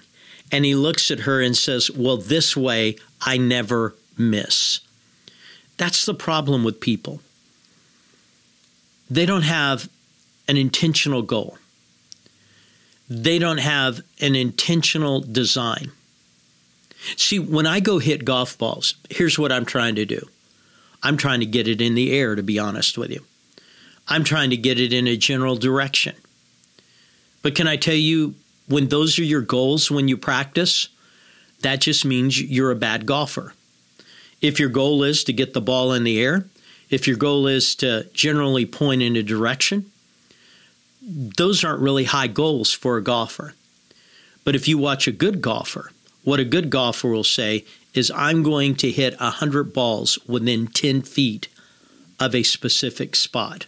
And 0.50 0.64
he 0.64 0.74
looks 0.74 1.10
at 1.10 1.20
her 1.20 1.42
and 1.42 1.54
says, 1.54 1.90
Well, 1.90 2.16
this 2.16 2.56
way 2.56 2.96
I 3.20 3.36
never 3.36 3.94
miss. 4.16 4.80
That's 5.76 6.06
the 6.06 6.14
problem 6.14 6.64
with 6.64 6.80
people. 6.80 7.20
They 9.10 9.26
don't 9.26 9.42
have 9.42 9.90
an 10.48 10.56
intentional 10.56 11.20
goal, 11.20 11.58
they 13.06 13.38
don't 13.38 13.60
have 13.60 14.00
an 14.18 14.34
intentional 14.34 15.20
design. 15.20 15.92
See, 17.18 17.38
when 17.38 17.66
I 17.66 17.80
go 17.80 17.98
hit 17.98 18.24
golf 18.24 18.56
balls, 18.56 18.94
here's 19.10 19.38
what 19.38 19.52
I'm 19.52 19.66
trying 19.66 19.96
to 19.96 20.06
do 20.06 20.26
I'm 21.02 21.16
trying 21.16 21.40
to 21.40 21.46
get 21.46 21.68
it 21.68 21.80
in 21.80 21.94
the 21.94 22.12
air, 22.12 22.34
to 22.34 22.42
be 22.42 22.58
honest 22.58 22.96
with 22.96 23.10
you. 23.10 23.24
I'm 24.08 24.24
trying 24.24 24.50
to 24.50 24.56
get 24.56 24.80
it 24.80 24.92
in 24.92 25.06
a 25.06 25.16
general 25.16 25.56
direction. 25.56 26.14
But 27.42 27.54
can 27.54 27.66
I 27.66 27.76
tell 27.76 27.94
you, 27.94 28.34
when 28.68 28.88
those 28.88 29.18
are 29.18 29.24
your 29.24 29.40
goals 29.40 29.90
when 29.90 30.08
you 30.08 30.16
practice, 30.16 30.88
that 31.60 31.80
just 31.80 32.04
means 32.04 32.40
you're 32.40 32.70
a 32.70 32.76
bad 32.76 33.06
golfer. 33.06 33.54
If 34.40 34.58
your 34.58 34.68
goal 34.68 35.02
is 35.02 35.24
to 35.24 35.32
get 35.32 35.54
the 35.54 35.60
ball 35.60 35.92
in 35.92 36.04
the 36.04 36.20
air, 36.20 36.46
if 36.90 37.06
your 37.06 37.16
goal 37.16 37.46
is 37.46 37.74
to 37.76 38.04
generally 38.12 38.66
point 38.66 39.02
in 39.02 39.16
a 39.16 39.22
direction, 39.22 39.90
those 41.00 41.64
aren't 41.64 41.80
really 41.80 42.04
high 42.04 42.26
goals 42.28 42.72
for 42.72 42.96
a 42.96 43.02
golfer. 43.02 43.54
But 44.44 44.54
if 44.54 44.68
you 44.68 44.78
watch 44.78 45.06
a 45.06 45.12
good 45.12 45.40
golfer, 45.40 45.90
what 46.24 46.40
a 46.40 46.44
good 46.44 46.70
golfer 46.70 47.08
will 47.08 47.24
say 47.24 47.64
is, 47.94 48.10
I'm 48.14 48.42
going 48.42 48.74
to 48.76 48.90
hit 48.90 49.18
100 49.20 49.72
balls 49.72 50.18
within 50.26 50.66
10 50.66 51.02
feet 51.02 51.48
of 52.18 52.34
a 52.34 52.42
specific 52.42 53.16
spot. 53.16 53.66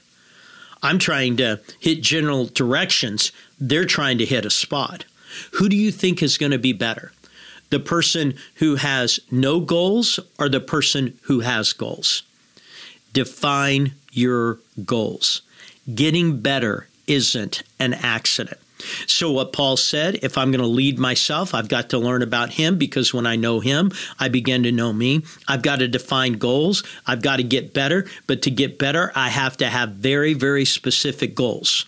I'm 0.83 0.99
trying 0.99 1.37
to 1.39 1.61
hit 1.81 2.03
general 2.03 2.47
directions, 2.47 3.33
they're 3.59 3.87
trying 3.87 4.19
to 4.19 4.27
hit 4.27 4.45
a 4.45 4.51
spot. 4.51 5.05
Who 5.55 5.69
do 5.69 5.77
you 5.77 5.91
think 5.91 6.23
is 6.23 6.39
going 6.39 6.53
to 6.53 6.59
be 6.59 6.73
better? 6.73 7.13
the 7.75 7.81
person 7.81 8.35
who 8.57 8.77
has 8.77 9.19
no 9.33 9.59
goals 9.59 10.21
or 10.39 10.49
the 10.49 10.61
person 10.61 11.19
who 11.23 11.41
has 11.41 11.73
goals. 11.73 12.23
Define 13.13 13.95
your 14.13 14.61
goals. 14.85 15.43
Getting 15.93 16.41
better 16.41 16.87
isn't 17.09 17.65
an 17.81 17.95
accident. 17.95 18.61
So, 19.07 19.31
what 19.31 19.53
Paul 19.53 19.77
said, 19.77 20.19
if 20.23 20.37
I'm 20.37 20.51
going 20.51 20.61
to 20.61 20.67
lead 20.67 20.99
myself, 20.99 21.55
I've 21.55 21.69
got 21.69 21.91
to 21.91 21.99
learn 21.99 22.23
about 22.23 22.51
him 22.51 22.77
because 22.77 23.15
when 23.15 23.27
I 23.27 23.37
know 23.37 23.61
him, 23.61 23.93
I 24.19 24.29
begin 24.29 24.65
to 24.65 24.73
know 24.73 24.93
me. 24.93 25.25
I've 25.47 25.63
got 25.63 25.79
to 25.79 25.89
define 25.89 26.35
goals. 26.35 26.83
I've 27.07 27.23
got 27.23 27.37
to 27.37 27.45
get 27.45 27.73
better. 27.73 28.07
But 28.27 28.43
to 28.43 28.51
get 28.51 28.79
better, 28.79 29.13
I 29.15 29.29
have 29.29 29.57
to 29.59 29.67
have 29.69 29.91
very, 29.91 30.35
very 30.35 30.65
specific 30.65 31.35
goals. 31.35 31.87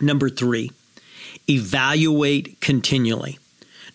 Number 0.00 0.28
three, 0.28 0.72
evaluate 1.48 2.60
continually. 2.60 3.38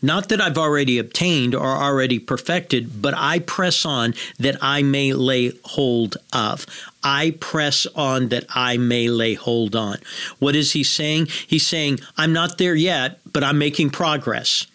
Not 0.02 0.30
that 0.30 0.42
I've 0.42 0.58
already 0.58 0.98
obtained 0.98 1.54
or 1.54 1.68
already 1.68 2.18
perfected, 2.18 3.02
but 3.02 3.14
I 3.16 3.40
press 3.40 3.86
on 3.86 4.16
that 4.40 4.58
I 4.62 4.82
may 4.82 5.14
lay 5.14 5.54
hold 5.64 6.18
of. 6.34 6.66
I 7.04 7.36
press 7.40 7.86
on 7.96 8.30
that 8.30 8.46
I 8.50 8.78
may 8.78 9.10
lay 9.10 9.36
hold 9.36 9.76
on. 9.76 9.98
What 10.40 10.56
is 10.56 10.72
he 10.74 10.84
saying? 10.84 11.28
He's 11.48 11.68
saying, 11.68 12.00
I'm 12.18 12.34
not 12.34 12.58
there 12.58 12.76
yet, 12.76 13.20
but 13.32 13.44
I'm 13.44 13.60
making 13.60 13.92
progress. 13.92 14.66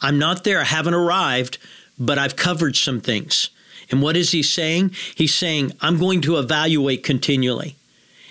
I'm 0.00 0.18
not 0.18 0.44
there, 0.44 0.60
I 0.60 0.64
haven't 0.64 0.94
arrived, 0.94 1.58
but 1.98 2.18
I've 2.18 2.36
covered 2.36 2.76
some 2.76 3.00
things. 3.00 3.50
And 3.90 4.02
what 4.02 4.16
is 4.16 4.32
he 4.32 4.42
saying? 4.42 4.90
He's 5.14 5.34
saying, 5.34 5.72
I'm 5.80 5.98
going 5.98 6.20
to 6.22 6.36
evaluate 6.36 7.02
continually. 7.02 7.77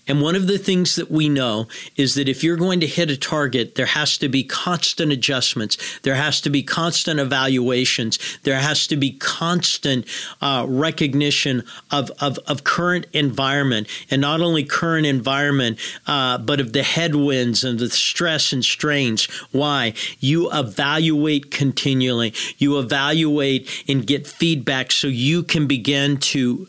And 0.07 0.21
one 0.21 0.35
of 0.35 0.47
the 0.47 0.57
things 0.57 0.95
that 0.95 1.11
we 1.11 1.29
know 1.29 1.67
is 1.95 2.15
that 2.15 2.29
if 2.29 2.43
you're 2.43 2.57
going 2.57 2.79
to 2.79 2.87
hit 2.87 3.11
a 3.11 3.17
target, 3.17 3.75
there 3.75 3.85
has 3.85 4.17
to 4.19 4.29
be 4.29 4.43
constant 4.43 5.11
adjustments. 5.11 5.99
There 6.03 6.15
has 6.15 6.41
to 6.41 6.49
be 6.49 6.63
constant 6.63 7.19
evaluations. 7.19 8.19
There 8.43 8.59
has 8.59 8.87
to 8.87 8.95
be 8.95 9.11
constant 9.11 10.05
uh, 10.41 10.65
recognition 10.67 11.63
of, 11.91 12.11
of, 12.19 12.39
of, 12.47 12.63
current 12.63 13.05
environment 13.13 13.87
and 14.09 14.21
not 14.21 14.41
only 14.41 14.63
current 14.63 15.05
environment, 15.05 15.79
uh, 16.05 16.37
but 16.37 16.59
of 16.59 16.73
the 16.73 16.83
headwinds 16.83 17.63
and 17.63 17.79
the 17.79 17.89
stress 17.89 18.53
and 18.53 18.63
strains. 18.63 19.25
Why? 19.51 19.93
You 20.19 20.51
evaluate 20.51 21.51
continually. 21.51 22.33
You 22.57 22.79
evaluate 22.79 23.85
and 23.87 24.05
get 24.05 24.27
feedback 24.27 24.91
so 24.91 25.07
you 25.07 25.43
can 25.43 25.67
begin 25.67 26.17
to 26.17 26.67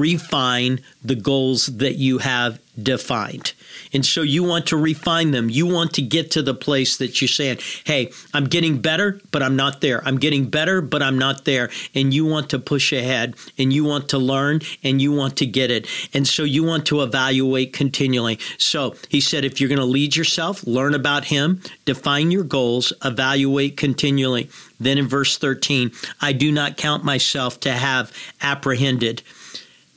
refine 0.00 0.80
the 1.02 1.14
goals 1.14 1.66
that 1.66 1.96
you 1.96 2.18
have 2.18 2.60
defined. 2.82 3.52
And 3.92 4.04
so 4.04 4.22
you 4.22 4.42
want 4.42 4.66
to 4.68 4.76
refine 4.76 5.30
them. 5.30 5.48
You 5.48 5.66
want 5.66 5.94
to 5.94 6.02
get 6.02 6.32
to 6.32 6.42
the 6.42 6.54
place 6.54 6.96
that 6.96 7.20
you're 7.20 7.28
saying, 7.28 7.58
hey, 7.84 8.10
I'm 8.32 8.46
getting 8.46 8.78
better, 8.78 9.20
but 9.30 9.42
I'm 9.42 9.56
not 9.56 9.80
there. 9.80 10.02
I'm 10.04 10.18
getting 10.18 10.46
better, 10.46 10.80
but 10.80 11.02
I'm 11.02 11.18
not 11.18 11.44
there. 11.44 11.70
And 11.94 12.12
you 12.12 12.24
want 12.26 12.50
to 12.50 12.58
push 12.58 12.92
ahead 12.92 13.36
and 13.58 13.72
you 13.72 13.84
want 13.84 14.08
to 14.10 14.18
learn 14.18 14.60
and 14.82 15.00
you 15.00 15.12
want 15.12 15.36
to 15.38 15.46
get 15.46 15.70
it. 15.70 15.86
And 16.12 16.26
so 16.26 16.42
you 16.42 16.64
want 16.64 16.86
to 16.86 17.02
evaluate 17.02 17.72
continually. 17.72 18.38
So 18.58 18.96
he 19.08 19.20
said, 19.20 19.44
if 19.44 19.60
you're 19.60 19.68
going 19.68 19.78
to 19.78 19.84
lead 19.84 20.16
yourself, 20.16 20.66
learn 20.66 20.94
about 20.94 21.26
him, 21.26 21.60
define 21.84 22.30
your 22.30 22.44
goals, 22.44 22.92
evaluate 23.04 23.76
continually. 23.76 24.50
Then 24.80 24.98
in 24.98 25.08
verse 25.08 25.38
13, 25.38 25.92
I 26.20 26.32
do 26.32 26.50
not 26.50 26.76
count 26.76 27.04
myself 27.04 27.60
to 27.60 27.72
have 27.72 28.12
apprehended. 28.40 29.22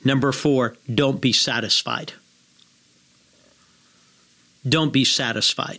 Number 0.04 0.32
four, 0.32 0.76
don't 0.92 1.20
be 1.20 1.32
satisfied. 1.32 2.12
Don't 4.68 4.92
be 4.92 5.04
satisfied. 5.04 5.78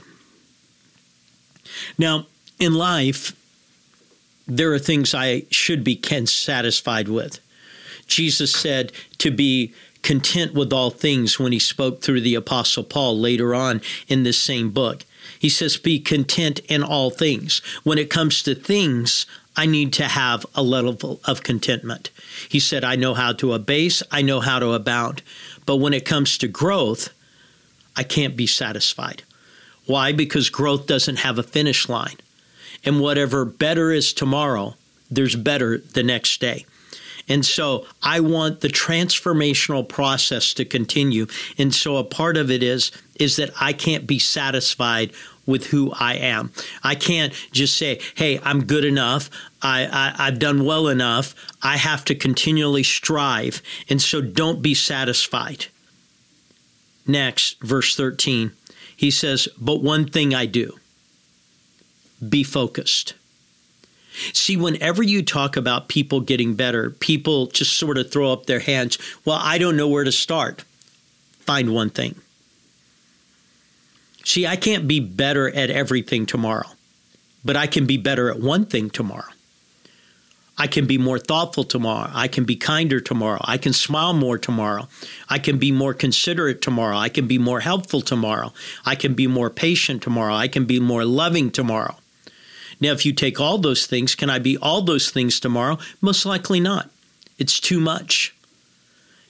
Now, 1.98 2.28
in 2.60 2.74
life, 2.74 3.34
there 4.48 4.74
are 4.74 4.80
things 4.80 5.14
I 5.14 5.44
should 5.52 5.84
be 5.84 6.00
satisfied 6.26 7.08
with. 7.08 7.40
Jesus 8.08 8.52
said 8.52 8.92
to 9.20 9.32
be 9.32 9.74
content 10.02 10.54
with 10.54 10.74
all 10.74 10.90
things 10.90 11.40
when 11.40 11.52
he 11.52 11.60
spoke 11.60 12.02
through 12.02 12.22
the 12.22 12.36
Apostle 12.36 12.84
Paul 12.84 13.20
later 13.20 13.54
on 13.54 13.82
in 14.08 14.24
this 14.24 14.42
same 14.42 14.72
book. 14.72 15.06
He 15.38 15.50
says, 15.50 15.78
Be 15.78 16.00
content 16.00 16.60
in 16.68 16.84
all 16.84 17.10
things. 17.12 17.62
When 17.84 17.98
it 17.98 18.10
comes 18.10 18.42
to 18.44 18.56
things, 18.56 19.26
I 19.60 19.66
need 19.66 19.92
to 19.94 20.06
have 20.06 20.46
a 20.56 20.64
level 20.64 21.20
of 21.26 21.44
contentment. 21.44 22.12
He 22.48 22.62
said, 22.62 22.86
I 22.86 22.96
know 22.96 23.14
how 23.14 23.34
to 23.34 23.52
abase, 23.52 24.02
I 24.10 24.22
know 24.22 24.40
how 24.40 24.58
to 24.60 24.72
abound. 24.72 25.22
But 25.66 25.82
when 25.82 25.94
it 25.94 26.06
comes 26.06 26.38
to 26.38 26.48
growth, 26.48 27.10
I 27.94 28.04
can't 28.04 28.38
be 28.38 28.48
satisfied. 28.48 29.24
Why? 29.86 30.14
Because 30.14 30.50
growth 30.50 30.88
doesn't 30.88 31.18
have 31.18 31.38
a 31.38 31.44
finish 31.44 31.90
line. 31.90 32.16
And 32.86 33.02
whatever 33.02 33.44
better 33.44 33.92
is 33.92 34.14
tomorrow, 34.14 34.76
there's 35.12 35.36
better 35.36 35.80
the 35.80 36.04
next 36.04 36.40
day. 36.40 36.66
And 37.28 37.46
so 37.46 37.86
I 38.02 38.22
want 38.22 38.62
the 38.62 38.70
transformational 38.70 39.86
process 39.86 40.54
to 40.54 40.64
continue. 40.64 41.28
And 41.58 41.76
so 41.76 41.98
a 41.98 42.06
part 42.06 42.38
of 42.38 42.50
it 42.50 42.64
is 42.64 42.94
is 43.16 43.36
that 43.36 43.52
I 43.60 43.74
can't 43.74 44.08
be 44.08 44.20
satisfied 44.20 45.12
with 45.46 45.68
who 45.68 45.92
I 46.00 46.14
am. 46.14 46.52
I 46.84 46.96
can't 46.96 47.34
just 47.52 47.76
say, 47.76 48.00
"Hey, 48.16 48.40
I'm 48.44 48.64
good 48.64 48.86
enough. 48.86 49.30
I, 49.62 50.14
I 50.20 50.26
have 50.26 50.40
done 50.40 50.66
well 50.66 50.88
enough." 50.88 51.36
I 51.62 51.78
have 51.78 52.06
to 52.06 52.16
continually 52.16 52.84
strive. 52.84 53.62
And 53.90 54.02
so 54.02 54.22
don't 54.22 54.62
be 54.62 54.74
satisfied. 54.74 55.68
Next, 57.06 57.60
verse 57.62 57.96
13. 57.96 58.52
He 58.96 59.12
says, 59.12 59.48
"But 59.60 59.82
one 59.82 60.06
thing 60.06 60.34
I 60.34 60.46
do. 60.46 60.78
Be 62.28 62.44
focused." 62.44 63.14
See, 64.34 64.58
whenever 64.58 65.02
you 65.02 65.24
talk 65.24 65.56
about 65.56 65.88
people 65.88 66.20
getting 66.20 66.56
better, 66.56 66.90
people 66.90 67.48
just 67.48 67.78
sort 67.78 67.98
of 67.98 68.12
throw 68.12 68.34
up 68.34 68.46
their 68.46 68.60
hands. 68.60 68.98
Well, 69.24 69.40
I 69.42 69.58
don't 69.58 69.78
know 69.78 69.88
where 69.88 70.04
to 70.04 70.12
start. 70.12 70.64
Find 71.42 71.74
one 71.74 71.90
thing. 71.90 72.16
See, 74.24 74.46
I 74.46 74.56
can't 74.56 74.88
be 74.88 75.00
better 75.00 75.50
at 75.50 75.70
everything 75.70 76.26
tomorrow, 76.26 76.70
but 77.44 77.56
I 77.56 77.68
can 77.68 77.86
be 77.86 77.98
better 77.98 78.30
at 78.30 78.40
one 78.40 78.66
thing 78.66 78.90
tomorrow. 78.90 79.32
I 80.60 80.68
can 80.68 80.86
be 80.86 80.98
more 80.98 81.18
thoughtful 81.18 81.64
tomorrow. 81.64 82.12
I 82.14 82.28
can 82.28 82.44
be 82.44 82.58
kinder 82.58 83.00
tomorrow. 83.00 83.40
I 83.46 83.58
can 83.58 83.72
smile 83.72 84.14
more 84.14 84.38
tomorrow. 84.38 84.90
I 85.30 85.40
can 85.40 85.58
be 85.58 85.72
more 85.72 85.94
considerate 85.94 86.62
tomorrow. 86.62 86.98
I 86.98 87.08
can 87.08 87.28
be 87.28 87.38
more 87.38 87.62
helpful 87.62 88.02
tomorrow. 88.02 88.52
I 88.86 88.96
can 88.96 89.14
be 89.14 89.26
more 89.26 89.50
patient 89.50 90.04
tomorrow. 90.04 90.34
I 90.36 90.50
can 90.50 90.66
be 90.66 90.82
more 90.82 91.06
loving 91.06 91.50
tomorrow. 91.50 91.96
Now, 92.82 92.92
if 92.92 93.06
you 93.06 93.14
take 93.14 93.40
all 93.40 93.58
those 93.58 93.86
things, 93.86 94.16
can 94.16 94.30
I 94.30 94.40
be 94.40 94.58
all 94.58 94.82
those 94.82 95.12
things 95.12 95.40
tomorrow? 95.40 95.78
Most 96.02 96.26
likely 96.26 96.60
not. 96.60 96.90
It's 97.38 97.60
too 97.60 97.80
much. 97.80 98.36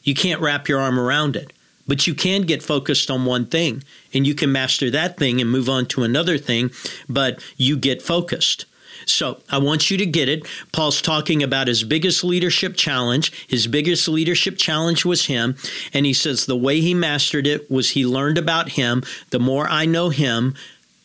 You 0.01 0.15
can't 0.15 0.41
wrap 0.41 0.67
your 0.67 0.79
arm 0.79 0.99
around 0.99 1.35
it, 1.35 1.53
but 1.87 2.07
you 2.07 2.15
can 2.15 2.41
get 2.41 2.63
focused 2.63 3.11
on 3.11 3.25
one 3.25 3.45
thing 3.45 3.83
and 4.13 4.25
you 4.25 4.33
can 4.33 4.51
master 4.51 4.89
that 4.89 5.17
thing 5.17 5.39
and 5.39 5.49
move 5.49 5.69
on 5.69 5.85
to 5.87 6.03
another 6.03 6.39
thing, 6.39 6.71
but 7.07 7.43
you 7.55 7.77
get 7.77 8.01
focused. 8.01 8.65
So 9.05 9.41
I 9.49 9.57
want 9.57 9.89
you 9.89 9.97
to 9.97 10.05
get 10.05 10.29
it. 10.29 10.47
Paul's 10.71 11.01
talking 11.01 11.43
about 11.43 11.67
his 11.67 11.83
biggest 11.83 12.23
leadership 12.23 12.75
challenge. 12.75 13.47
His 13.47 13.67
biggest 13.67 14.07
leadership 14.07 14.57
challenge 14.57 15.05
was 15.05 15.25
him. 15.25 15.55
And 15.93 16.05
he 16.05 16.13
says 16.13 16.45
the 16.45 16.55
way 16.55 16.81
he 16.81 16.93
mastered 16.93 17.47
it 17.47 17.69
was 17.69 17.91
he 17.91 18.05
learned 18.05 18.37
about 18.37 18.69
him. 18.69 19.03
The 19.31 19.39
more 19.39 19.67
I 19.69 19.85
know 19.85 20.09
him, 20.09 20.55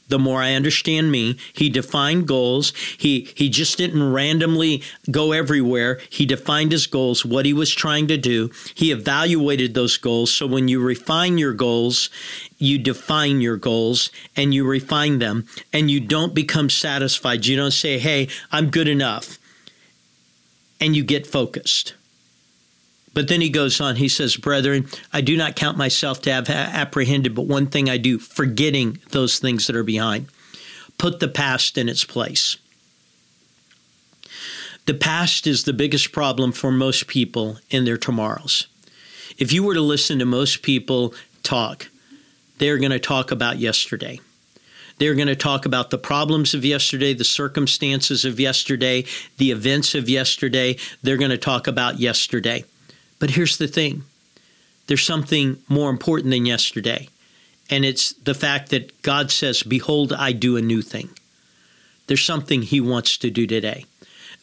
the 0.09 0.19
more 0.19 0.43
I 0.43 0.53
understand 0.53 1.11
me. 1.11 1.39
He 1.55 1.69
defined 1.71 2.29
goals. 2.29 2.73
He 2.99 3.33
he 3.35 3.49
just 3.49 3.79
didn't 3.79 4.13
randomly 4.13 4.83
go 5.11 5.33
everywhere. 5.33 6.01
He 6.11 6.27
defined 6.27 6.73
his 6.73 6.87
goals, 6.87 7.25
what 7.25 7.47
he 7.47 7.53
was 7.53 7.75
trying 7.75 8.07
to 8.09 8.19
do. 8.19 8.51
He 8.75 8.93
evaluated 8.93 9.75
those 9.75 9.97
goals. 9.97 10.33
So 10.33 10.47
when 10.47 10.69
you 10.69 10.81
refine 10.81 11.39
your 11.39 11.55
goals, 11.55 12.11
you 12.64 12.78
define 12.78 13.40
your 13.40 13.56
goals 13.56 14.11
and 14.37 14.54
you 14.54 14.64
refine 14.64 15.18
them 15.18 15.47
and 15.73 15.90
you 15.90 16.00
don't 16.00 16.35
become 16.35 16.71
satisfied. 16.71 17.47
You 17.47 17.56
don't 17.56 17.71
say, 17.71 17.99
"Hey, 17.99 18.28
I'm 18.50 18.71
good 18.71 18.88
enough." 18.88 19.38
And 20.80 20.97
you 20.97 21.04
get 21.04 21.26
focused. 21.26 21.94
But 23.14 23.28
then 23.28 23.40
he 23.40 23.49
goes 23.49 23.80
on, 23.80 23.97
he 23.97 24.09
says, 24.09 24.37
Brethren, 24.37 24.88
I 25.12 25.21
do 25.21 25.37
not 25.37 25.54
count 25.54 25.78
myself 25.78 26.21
to 26.23 26.33
have 26.33 26.50
apprehended, 26.50 27.35
but 27.35 27.47
one 27.47 27.68
thing 27.68 27.88
I 27.88 27.97
do, 27.97 28.18
forgetting 28.18 28.99
those 29.11 29.38
things 29.38 29.68
that 29.68 29.76
are 29.76 29.85
behind. 29.85 30.26
Put 30.99 31.21
the 31.21 31.28
past 31.28 31.78
in 31.78 31.88
its 31.88 32.04
place. 32.04 32.56
The 34.87 34.94
past 34.94 35.47
is 35.47 35.62
the 35.62 35.73
biggest 35.73 36.12
problem 36.12 36.52
for 36.52 36.71
most 36.71 37.06
people 37.06 37.59
in 37.71 37.85
their 37.85 37.97
tomorrows. 37.97 38.66
If 39.38 39.52
you 39.52 39.62
were 39.62 39.75
to 39.75 39.80
listen 39.80 40.18
to 40.18 40.26
most 40.26 40.62
people 40.62 41.14
talk, 41.42 41.88
they're 42.59 42.79
going 42.79 42.91
to 42.91 42.99
talk 42.99 43.31
about 43.31 43.59
yesterday. 43.59 44.21
They're 44.99 45.14
going 45.14 45.29
to 45.29 45.37
talk 45.37 45.67
about 45.67 45.90
the 45.90 45.99
problems 45.99 46.55
of 46.55 46.64
yesterday, 46.64 47.14
the 47.14 47.25
circumstances 47.25 48.25
of 48.25 48.38
yesterday, 48.38 49.05
the 49.38 49.51
events 49.51 49.95
of 49.95 50.09
yesterday. 50.09 50.77
They're 51.03 51.17
going 51.17 51.33
to 51.33 51.38
talk 51.38 51.67
about 51.67 51.99
yesterday. 51.99 52.64
But 53.19 53.31
here's 53.31 53.57
the 53.57 53.69
thing 53.69 54.05
there's 54.87 55.05
something 55.05 55.59
more 55.69 55.90
important 55.90 56.31
than 56.31 56.47
yesterday, 56.47 57.09
and 57.71 57.85
it's 57.85 58.12
the 58.12 58.35
fact 58.35 58.71
that 58.71 59.03
God 59.03 59.31
says, 59.31 59.62
Behold, 59.62 60.12
I 60.12 60.33
do 60.33 60.57
a 60.57 60.62
new 60.62 60.83
thing. 60.83 61.11
There's 62.07 62.25
something 62.25 62.62
He 62.62 62.81
wants 62.81 63.17
to 63.19 63.31
do 63.31 63.47
today. 63.47 63.87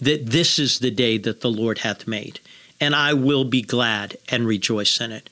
That 0.01 0.25
this 0.25 0.57
is 0.57 0.79
the 0.79 0.89
day 0.89 1.19
that 1.19 1.41
the 1.41 1.51
Lord 1.51 1.79
hath 1.79 2.07
made, 2.07 2.39
and 2.79 2.95
I 2.95 3.13
will 3.13 3.43
be 3.43 3.61
glad 3.61 4.17
and 4.29 4.47
rejoice 4.47 4.99
in 4.99 5.11
it. 5.11 5.29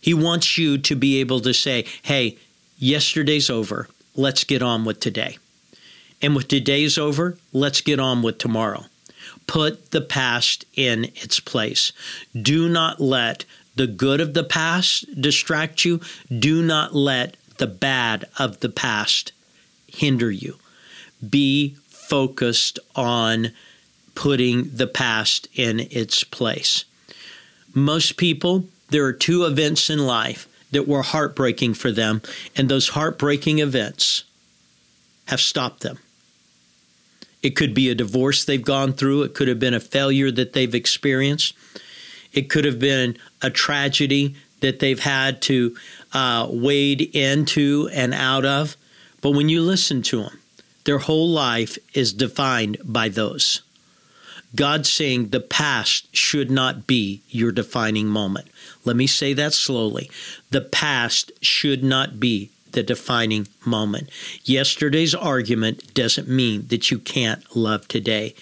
He 0.00 0.14
wants 0.14 0.58
you 0.58 0.78
to 0.78 0.96
be 0.96 1.20
able 1.20 1.40
to 1.40 1.52
say, 1.52 1.84
Hey, 2.02 2.38
yesterday's 2.76 3.50
over. 3.50 3.88
Let's 4.14 4.44
get 4.44 4.62
on 4.62 4.84
with 4.84 5.00
today. 5.00 5.38
And 6.20 6.34
with 6.34 6.48
today's 6.48 6.98
over, 6.98 7.38
let's 7.52 7.80
get 7.80 8.00
on 8.00 8.22
with 8.22 8.38
tomorrow. 8.38 8.86
Put 9.46 9.92
the 9.92 10.00
past 10.00 10.64
in 10.74 11.04
its 11.16 11.40
place. 11.40 11.92
Do 12.40 12.68
not 12.68 13.00
let 13.00 13.44
the 13.76 13.86
good 13.86 14.20
of 14.20 14.34
the 14.34 14.44
past 14.44 15.20
distract 15.20 15.84
you. 15.84 16.00
Do 16.36 16.62
not 16.62 16.94
let 16.94 17.36
the 17.58 17.66
bad 17.66 18.24
of 18.38 18.60
the 18.60 18.68
past 18.68 19.32
hinder 19.86 20.30
you. 20.30 20.56
Be 21.28 21.76
focused 21.88 22.78
on 22.96 23.52
putting 24.14 24.70
the 24.74 24.86
past 24.86 25.48
in 25.54 25.78
its 25.78 26.24
place. 26.24 26.84
Most 27.74 28.16
people, 28.16 28.64
there 28.90 29.04
are 29.04 29.12
two 29.12 29.44
events 29.44 29.90
in 29.90 30.06
life 30.06 30.48
that 30.70 30.88
were 30.88 31.02
heartbreaking 31.02 31.74
for 31.74 31.90
them, 31.90 32.22
and 32.56 32.68
those 32.68 32.90
heartbreaking 32.90 33.58
events 33.58 34.24
have 35.26 35.40
stopped 35.40 35.80
them. 35.80 35.98
It 37.42 37.50
could 37.50 37.74
be 37.74 37.88
a 37.88 37.94
divorce 37.94 38.44
they've 38.44 38.62
gone 38.62 38.92
through. 38.92 39.22
It 39.22 39.34
could 39.34 39.48
have 39.48 39.60
been 39.60 39.74
a 39.74 39.80
failure 39.80 40.30
that 40.30 40.52
they've 40.52 40.74
experienced. 40.74 41.54
It 42.32 42.50
could 42.50 42.64
have 42.64 42.78
been 42.78 43.16
a 43.40 43.50
tragedy 43.50 44.34
that 44.60 44.80
they've 44.80 44.98
had 44.98 45.40
to 45.42 45.76
uh, 46.12 46.48
wade 46.50 47.02
into 47.14 47.88
and 47.92 48.12
out 48.12 48.44
of. 48.44 48.76
But 49.20 49.30
when 49.30 49.48
you 49.48 49.62
listen 49.62 50.02
to 50.02 50.22
them, 50.22 50.40
their 50.84 50.98
whole 50.98 51.28
life 51.28 51.78
is 51.94 52.12
defined 52.12 52.78
by 52.84 53.08
those. 53.08 53.62
God's 54.54 54.90
saying 54.90 55.28
the 55.28 55.40
past 55.40 56.14
should 56.16 56.50
not 56.50 56.86
be 56.86 57.22
your 57.28 57.52
defining 57.52 58.08
moment. 58.08 58.48
Let 58.88 58.96
me 58.96 59.06
say 59.06 59.34
that 59.34 59.52
slowly. 59.52 60.10
The 60.48 60.62
past 60.62 61.30
should 61.42 61.84
not 61.84 62.18
be 62.18 62.48
the 62.72 62.82
defining 62.82 63.46
moment. 63.66 64.08
Yesterday's 64.44 65.14
argument 65.14 65.92
doesn't 65.92 66.26
mean 66.26 66.68
that 66.68 66.90
you 66.90 66.98
can't 66.98 67.44
love 67.54 67.86
today. 67.86 68.34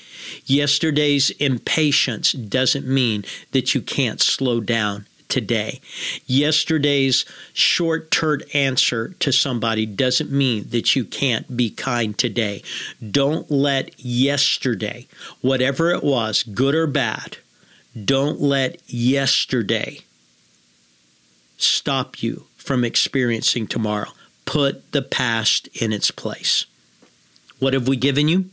Yesterday's 0.44 1.30
impatience 1.30 2.30
doesn't 2.30 2.86
mean 2.86 3.24
that 3.50 3.74
you 3.74 3.80
can't 3.80 4.22
slow 4.22 4.60
down 4.60 5.06
today. 5.28 5.80
Yesterday's 6.26 7.24
short 7.52 8.12
term 8.12 8.42
answer 8.54 9.16
to 9.18 9.32
somebody 9.32 9.84
doesn't 9.84 10.30
mean 10.30 10.68
that 10.68 10.94
you 10.94 11.04
can't 11.04 11.56
be 11.56 11.70
kind 11.70 12.16
today. 12.16 12.62
Don't 13.10 13.50
let 13.50 13.98
yesterday, 13.98 15.08
whatever 15.40 15.90
it 15.90 16.04
was, 16.04 16.44
good 16.44 16.76
or 16.76 16.86
bad, 16.86 17.38
don't 18.04 18.40
let 18.40 18.80
yesterday 18.88 20.02
stop 21.56 22.22
you 22.22 22.46
from 22.56 22.84
experiencing 22.84 23.66
tomorrow 23.66 24.10
put 24.46 24.92
the 24.92 25.02
past 25.02 25.68
in 25.74 25.92
its 25.92 26.10
place. 26.10 26.64
What 27.58 27.74
have 27.74 27.86
we 27.86 27.96
given 27.96 28.28
you? 28.28 28.48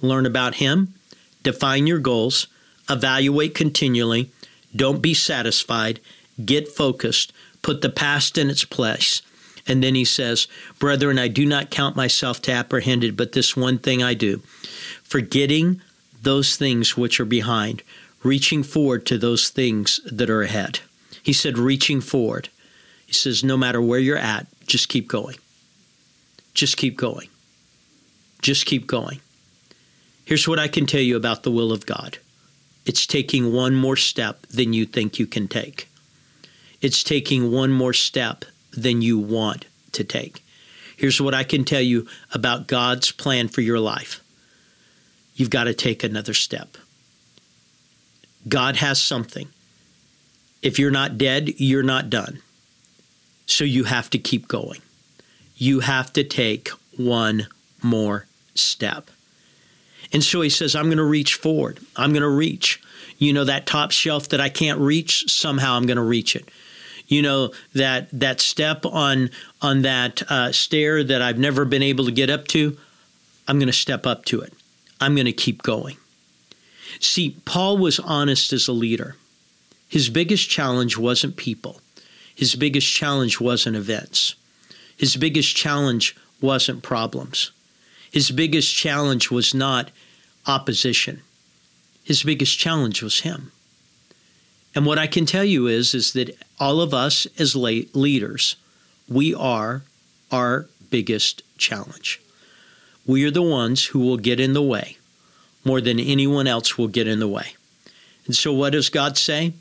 Learn 0.00 0.24
about 0.24 0.56
Him, 0.56 0.94
define 1.42 1.86
your 1.86 1.98
goals, 1.98 2.46
evaluate 2.88 3.54
continually, 3.54 4.30
don't 4.74 5.02
be 5.02 5.12
satisfied, 5.12 6.00
get 6.42 6.68
focused, 6.68 7.32
put 7.60 7.82
the 7.82 7.90
past 7.90 8.38
in 8.38 8.48
its 8.48 8.64
place. 8.64 9.20
And 9.66 9.82
then 9.82 9.94
he 9.94 10.04
says, 10.04 10.48
Brethren, 10.78 11.18
I 11.18 11.28
do 11.28 11.46
not 11.46 11.70
count 11.70 11.94
myself 11.94 12.42
to 12.42 12.52
apprehended, 12.52 13.16
but 13.16 13.32
this 13.32 13.56
one 13.56 13.78
thing 13.78 14.02
I 14.02 14.14
do, 14.14 14.42
forgetting 15.04 15.80
those 16.20 16.56
things 16.56 16.96
which 16.96 17.20
are 17.20 17.24
behind, 17.24 17.82
reaching 18.24 18.62
forward 18.62 19.06
to 19.06 19.18
those 19.18 19.50
things 19.50 20.00
that 20.10 20.30
are 20.30 20.42
ahead. 20.42 20.80
He 21.22 21.32
said, 21.32 21.58
reaching 21.58 22.00
forward. 22.00 22.48
He 23.06 23.12
says, 23.12 23.44
no 23.44 23.56
matter 23.56 23.80
where 23.80 23.98
you're 23.98 24.16
at, 24.16 24.46
just 24.66 24.88
keep 24.88 25.08
going. 25.08 25.36
Just 26.54 26.76
keep 26.76 26.96
going. 26.96 27.28
Just 28.40 28.66
keep 28.66 28.86
going. 28.86 29.20
Here's 30.24 30.48
what 30.48 30.58
I 30.58 30.68
can 30.68 30.86
tell 30.86 31.00
you 31.00 31.16
about 31.16 31.42
the 31.42 31.50
will 31.50 31.72
of 31.72 31.86
God 31.86 32.18
it's 32.84 33.06
taking 33.06 33.52
one 33.52 33.76
more 33.76 33.96
step 33.96 34.44
than 34.48 34.72
you 34.72 34.84
think 34.86 35.18
you 35.18 35.26
can 35.26 35.46
take, 35.48 35.88
it's 36.80 37.04
taking 37.04 37.52
one 37.52 37.70
more 37.70 37.92
step 37.92 38.44
than 38.72 39.02
you 39.02 39.18
want 39.18 39.66
to 39.92 40.04
take. 40.04 40.42
Here's 40.96 41.20
what 41.20 41.34
I 41.34 41.44
can 41.44 41.64
tell 41.64 41.80
you 41.80 42.06
about 42.32 42.66
God's 42.66 43.12
plan 43.12 43.48
for 43.48 43.60
your 43.60 43.78
life 43.78 44.20
you've 45.34 45.50
got 45.50 45.64
to 45.64 45.74
take 45.74 46.04
another 46.04 46.34
step. 46.34 46.76
God 48.48 48.76
has 48.76 49.00
something. 49.00 49.48
If 50.62 50.78
you're 50.78 50.90
not 50.90 51.18
dead, 51.18 51.54
you're 51.58 51.82
not 51.82 52.08
done. 52.08 52.40
So 53.46 53.64
you 53.64 53.84
have 53.84 54.08
to 54.10 54.18
keep 54.18 54.48
going. 54.48 54.80
You 55.56 55.80
have 55.80 56.12
to 56.14 56.24
take 56.24 56.70
one 56.96 57.48
more 57.82 58.26
step. 58.54 59.10
And 60.12 60.22
so 60.22 60.40
he 60.40 60.50
says, 60.50 60.76
I'm 60.76 60.86
going 60.86 60.98
to 60.98 61.04
reach 61.04 61.34
forward. 61.34 61.80
I'm 61.96 62.12
going 62.12 62.22
to 62.22 62.28
reach. 62.28 62.80
You 63.18 63.32
know, 63.32 63.44
that 63.44 63.66
top 63.66 63.90
shelf 63.90 64.28
that 64.28 64.40
I 64.40 64.48
can't 64.48 64.78
reach, 64.78 65.30
somehow 65.30 65.74
I'm 65.74 65.86
going 65.86 65.96
to 65.96 66.02
reach 66.02 66.36
it. 66.36 66.48
You 67.06 67.22
know, 67.22 67.52
that, 67.74 68.08
that 68.12 68.40
step 68.40 68.86
on, 68.86 69.30
on 69.60 69.82
that 69.82 70.22
uh, 70.30 70.52
stair 70.52 71.02
that 71.04 71.22
I've 71.22 71.38
never 71.38 71.64
been 71.64 71.82
able 71.82 72.06
to 72.06 72.12
get 72.12 72.30
up 72.30 72.46
to, 72.48 72.76
I'm 73.48 73.58
going 73.58 73.66
to 73.66 73.72
step 73.72 74.06
up 74.06 74.24
to 74.26 74.40
it. 74.40 74.52
I'm 75.00 75.14
going 75.14 75.26
to 75.26 75.32
keep 75.32 75.62
going. 75.62 75.96
See, 77.00 77.36
Paul 77.44 77.78
was 77.78 77.98
honest 77.98 78.52
as 78.52 78.68
a 78.68 78.72
leader. 78.72 79.16
His 79.92 80.08
biggest 80.08 80.48
challenge 80.48 80.96
wasn't 80.96 81.36
people, 81.36 81.82
his 82.34 82.54
biggest 82.54 82.90
challenge 82.90 83.38
wasn't 83.38 83.76
events, 83.76 84.36
his 84.96 85.16
biggest 85.16 85.54
challenge 85.54 86.16
wasn't 86.40 86.82
problems. 86.82 87.50
His 88.10 88.30
biggest 88.30 88.74
challenge 88.74 89.30
was 89.30 89.52
not 89.52 89.90
opposition. 90.46 91.20
His 92.04 92.22
biggest 92.22 92.58
challenge 92.58 93.02
was 93.02 93.20
him. 93.20 93.52
And 94.74 94.86
what 94.86 94.98
I 94.98 95.06
can 95.06 95.26
tell 95.26 95.44
you 95.44 95.66
is, 95.66 95.94
is 95.94 96.14
that 96.14 96.38
all 96.58 96.80
of 96.80 96.94
us 96.94 97.26
as 97.38 97.54
leaders, 97.54 98.56
we 99.06 99.34
are 99.34 99.82
our 100.30 100.68
biggest 100.88 101.42
challenge. 101.58 102.18
We 103.06 103.26
are 103.26 103.30
the 103.30 103.42
ones 103.42 103.84
who 103.86 103.98
will 103.98 104.16
get 104.16 104.40
in 104.40 104.54
the 104.54 104.62
way 104.62 104.96
more 105.66 105.82
than 105.82 106.00
anyone 106.00 106.46
else 106.46 106.78
will 106.78 106.88
get 106.88 107.06
in 107.06 107.20
the 107.20 107.28
way. 107.28 107.56
And 108.24 108.34
so, 108.34 108.54
what 108.54 108.72
does 108.72 108.88
God 108.88 109.18
say? 109.18 109.52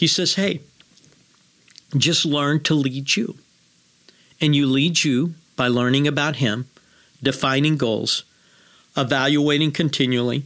He 0.00 0.06
says, 0.06 0.36
Hey, 0.36 0.62
just 1.94 2.24
learn 2.24 2.62
to 2.62 2.74
lead 2.74 3.16
you. 3.16 3.36
And 4.40 4.56
you 4.56 4.66
lead 4.66 5.04
you 5.04 5.34
by 5.56 5.68
learning 5.68 6.08
about 6.08 6.36
Him, 6.36 6.70
defining 7.22 7.76
goals, 7.76 8.24
evaluating 8.96 9.72
continually, 9.72 10.44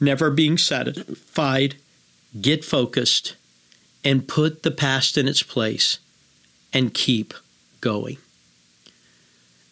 never 0.00 0.30
being 0.30 0.56
satisfied, 0.56 1.74
get 2.40 2.64
focused, 2.64 3.36
and 4.02 4.26
put 4.26 4.62
the 4.62 4.70
past 4.70 5.18
in 5.18 5.28
its 5.28 5.42
place 5.42 5.98
and 6.72 6.94
keep 6.94 7.34
going. 7.82 8.16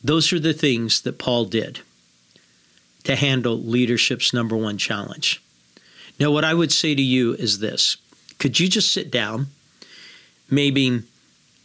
Those 0.05 0.35
are 0.35 0.39
the 0.39 0.53
things 0.53 1.01
that 1.01 1.17
Paul 1.17 1.47
did 1.47 1.81
to 3.05 3.17
handle 3.17 3.59
leadership's 3.59 4.35
number 4.35 4.55
one 4.55 4.77
challenge. 4.77 5.43
Now, 6.21 6.31
what 6.31 6.45
I 6.45 6.53
would 6.53 6.73
say 6.73 6.95
to 6.95 7.01
you 7.01 7.33
is 7.33 7.61
this 7.61 7.97
could 8.39 8.59
you 8.61 8.69
just 8.69 8.93
sit 8.93 9.11
down, 9.11 9.49
maybe, 10.51 11.03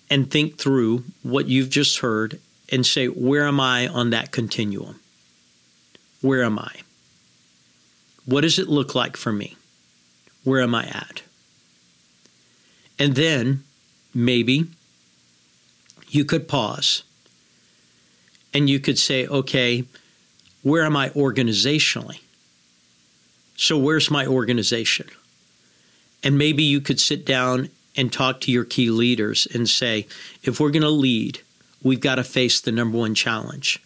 and 0.10 0.30
think 0.30 0.58
through 0.58 1.04
what 1.22 1.48
you've 1.48 1.70
just 1.70 2.00
heard 2.00 2.40
and 2.72 2.86
say, 2.86 3.08
where 3.08 3.48
am 3.48 3.60
I 3.60 3.88
on 3.88 4.10
that 4.12 4.32
continuum? 4.32 5.00
Where 6.22 6.44
am 6.44 6.60
I? 6.60 6.82
What 8.26 8.42
does 8.42 8.58
it 8.58 8.68
look 8.68 8.96
like 8.96 9.18
for 9.18 9.32
me? 9.32 9.56
Where 10.44 10.62
am 10.62 10.74
I 10.74 10.86
at? 10.86 11.22
And 12.98 13.16
then 13.16 13.64
maybe 14.14 14.68
you 16.10 16.26
could 16.26 16.48
pause 16.48 17.04
and 18.54 18.70
you 18.70 18.80
could 18.80 19.00
say, 19.00 19.28
okay, 19.28 19.84
where 20.62 20.84
am 20.84 20.96
I 20.96 21.10
organizationally? 21.10 22.20
So, 23.56 23.78
where's 23.78 24.10
my 24.10 24.26
organization? 24.26 25.10
And 26.24 26.38
maybe 26.38 26.64
you 26.64 26.82
could 26.82 27.00
sit 27.00 27.26
down 27.26 27.70
and 27.96 28.12
talk 28.12 28.42
to 28.42 28.52
your 28.52 28.64
key 28.64 28.90
leaders 28.90 29.48
and 29.54 29.70
say, 29.70 30.08
if 30.42 30.60
we're 30.60 30.72
going 30.72 30.82
to 30.84 30.90
lead, 30.90 31.42
we've 31.82 32.00
got 32.00 32.16
to 32.16 32.24
face 32.24 32.60
the 32.62 32.72
number 32.72 32.98
one 32.98 33.14
challenge. 33.14 33.82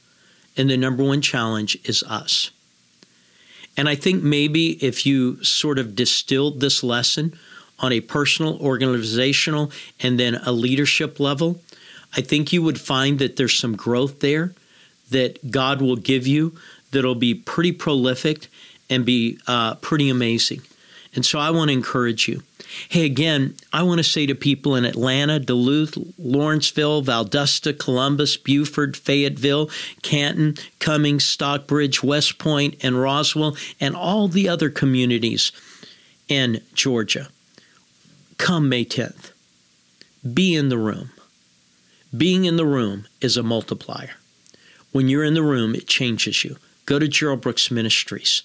And 0.55 0.69
the 0.69 0.77
number 0.77 1.03
one 1.03 1.21
challenge 1.21 1.77
is 1.83 2.03
us. 2.03 2.51
And 3.75 3.87
I 3.87 3.95
think 3.95 4.23
maybe 4.23 4.71
if 4.83 5.05
you 5.05 5.43
sort 5.43 5.77
of 5.77 5.95
distilled 5.95 6.59
this 6.59 6.83
lesson 6.83 7.37
on 7.79 7.91
a 7.91 8.01
personal, 8.01 8.59
organizational, 8.59 9.71
and 9.99 10.19
then 10.19 10.35
a 10.35 10.51
leadership 10.51 11.19
level, 11.19 11.61
I 12.15 12.21
think 12.21 12.51
you 12.51 12.63
would 12.63 12.79
find 12.79 13.19
that 13.19 13.35
there's 13.35 13.57
some 13.57 13.75
growth 13.75 14.19
there 14.19 14.53
that 15.11 15.51
God 15.51 15.81
will 15.81 15.95
give 15.95 16.25
you 16.25 16.57
that'll 16.91 17.15
be 17.15 17.35
pretty 17.35 17.71
prolific 17.71 18.47
and 18.89 19.05
be 19.05 19.37
uh, 19.45 19.75
pretty 19.75 20.09
amazing. 20.09 20.61
And 21.15 21.25
so 21.25 21.39
I 21.39 21.49
want 21.51 21.69
to 21.69 21.73
encourage 21.73 22.27
you. 22.27 22.43
Hey, 22.89 23.05
again, 23.05 23.55
I 23.71 23.83
want 23.83 23.99
to 23.99 24.03
say 24.03 24.25
to 24.25 24.35
people 24.35 24.75
in 24.75 24.85
Atlanta, 24.85 25.39
Duluth, 25.39 25.97
Lawrenceville, 26.17 27.01
Valdosta, 27.03 27.77
Columbus, 27.77 28.37
Buford, 28.37 28.97
Fayetteville, 28.97 29.69
Canton, 30.01 30.55
Cummings, 30.79 31.23
Stockbridge, 31.23 32.03
West 32.03 32.37
Point, 32.37 32.75
and 32.83 32.99
Roswell, 32.99 33.55
and 33.79 33.95
all 33.95 34.27
the 34.27 34.49
other 34.49 34.69
communities 34.69 35.51
in 36.27 36.61
Georgia. 36.73 37.29
Come 38.37 38.69
May 38.69 38.85
10th. 38.85 39.31
Be 40.33 40.55
in 40.55 40.69
the 40.69 40.77
room. 40.77 41.11
Being 42.15 42.45
in 42.45 42.57
the 42.57 42.65
room 42.65 43.07
is 43.21 43.37
a 43.37 43.43
multiplier. 43.43 44.15
When 44.91 45.07
you're 45.07 45.23
in 45.23 45.33
the 45.33 45.43
room, 45.43 45.75
it 45.75 45.87
changes 45.87 46.43
you. 46.43 46.57
Go 46.85 46.99
to 46.99 47.07
Gerald 47.07 47.41
Brooks 47.41 47.69
Ministries 47.69 48.43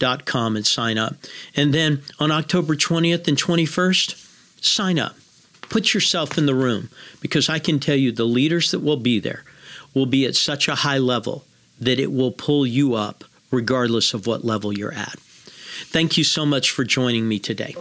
and 0.00 0.66
sign 0.66 0.98
up. 0.98 1.14
And 1.54 1.72
then 1.72 2.02
on 2.18 2.30
October 2.30 2.74
20th 2.74 3.28
and 3.28 3.36
21st, 3.36 4.64
sign 4.64 4.98
up. 4.98 5.16
Put 5.62 5.94
yourself 5.94 6.38
in 6.38 6.46
the 6.46 6.54
room 6.54 6.90
because 7.20 7.48
I 7.48 7.58
can 7.58 7.80
tell 7.80 7.96
you 7.96 8.12
the 8.12 8.24
leaders 8.24 8.70
that 8.70 8.80
will 8.80 8.96
be 8.96 9.18
there 9.18 9.44
will 9.94 10.06
be 10.06 10.26
at 10.26 10.36
such 10.36 10.68
a 10.68 10.76
high 10.76 10.98
level 10.98 11.44
that 11.80 11.98
it 11.98 12.12
will 12.12 12.30
pull 12.30 12.66
you 12.66 12.94
up 12.94 13.24
regardless 13.50 14.14
of 14.14 14.26
what 14.26 14.44
level 14.44 14.72
you're 14.72 14.92
at. 14.92 15.18
Thank 15.18 16.16
you 16.16 16.24
so 16.24 16.46
much 16.46 16.70
for 16.70 16.84
joining 16.84 17.28
me 17.28 17.38
today. 17.38 17.74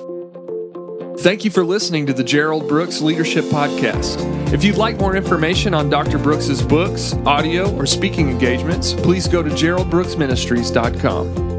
Thank 1.19 1.45
you 1.45 1.51
for 1.51 1.65
listening 1.65 2.05
to 2.07 2.13
the 2.13 2.23
Gerald 2.23 2.67
Brooks 2.67 3.01
Leadership 3.01 3.45
Podcast. 3.45 4.53
If 4.53 4.63
you'd 4.63 4.77
like 4.77 4.97
more 4.97 5.15
information 5.15 5.73
on 5.73 5.89
Dr. 5.89 6.17
Brooks's 6.17 6.61
books, 6.61 7.13
audio, 7.25 7.73
or 7.75 7.85
speaking 7.85 8.29
engagements, 8.29 8.93
please 8.93 9.27
go 9.27 9.41
to 9.41 9.49
geraldbrooksministries.com. 9.49 11.54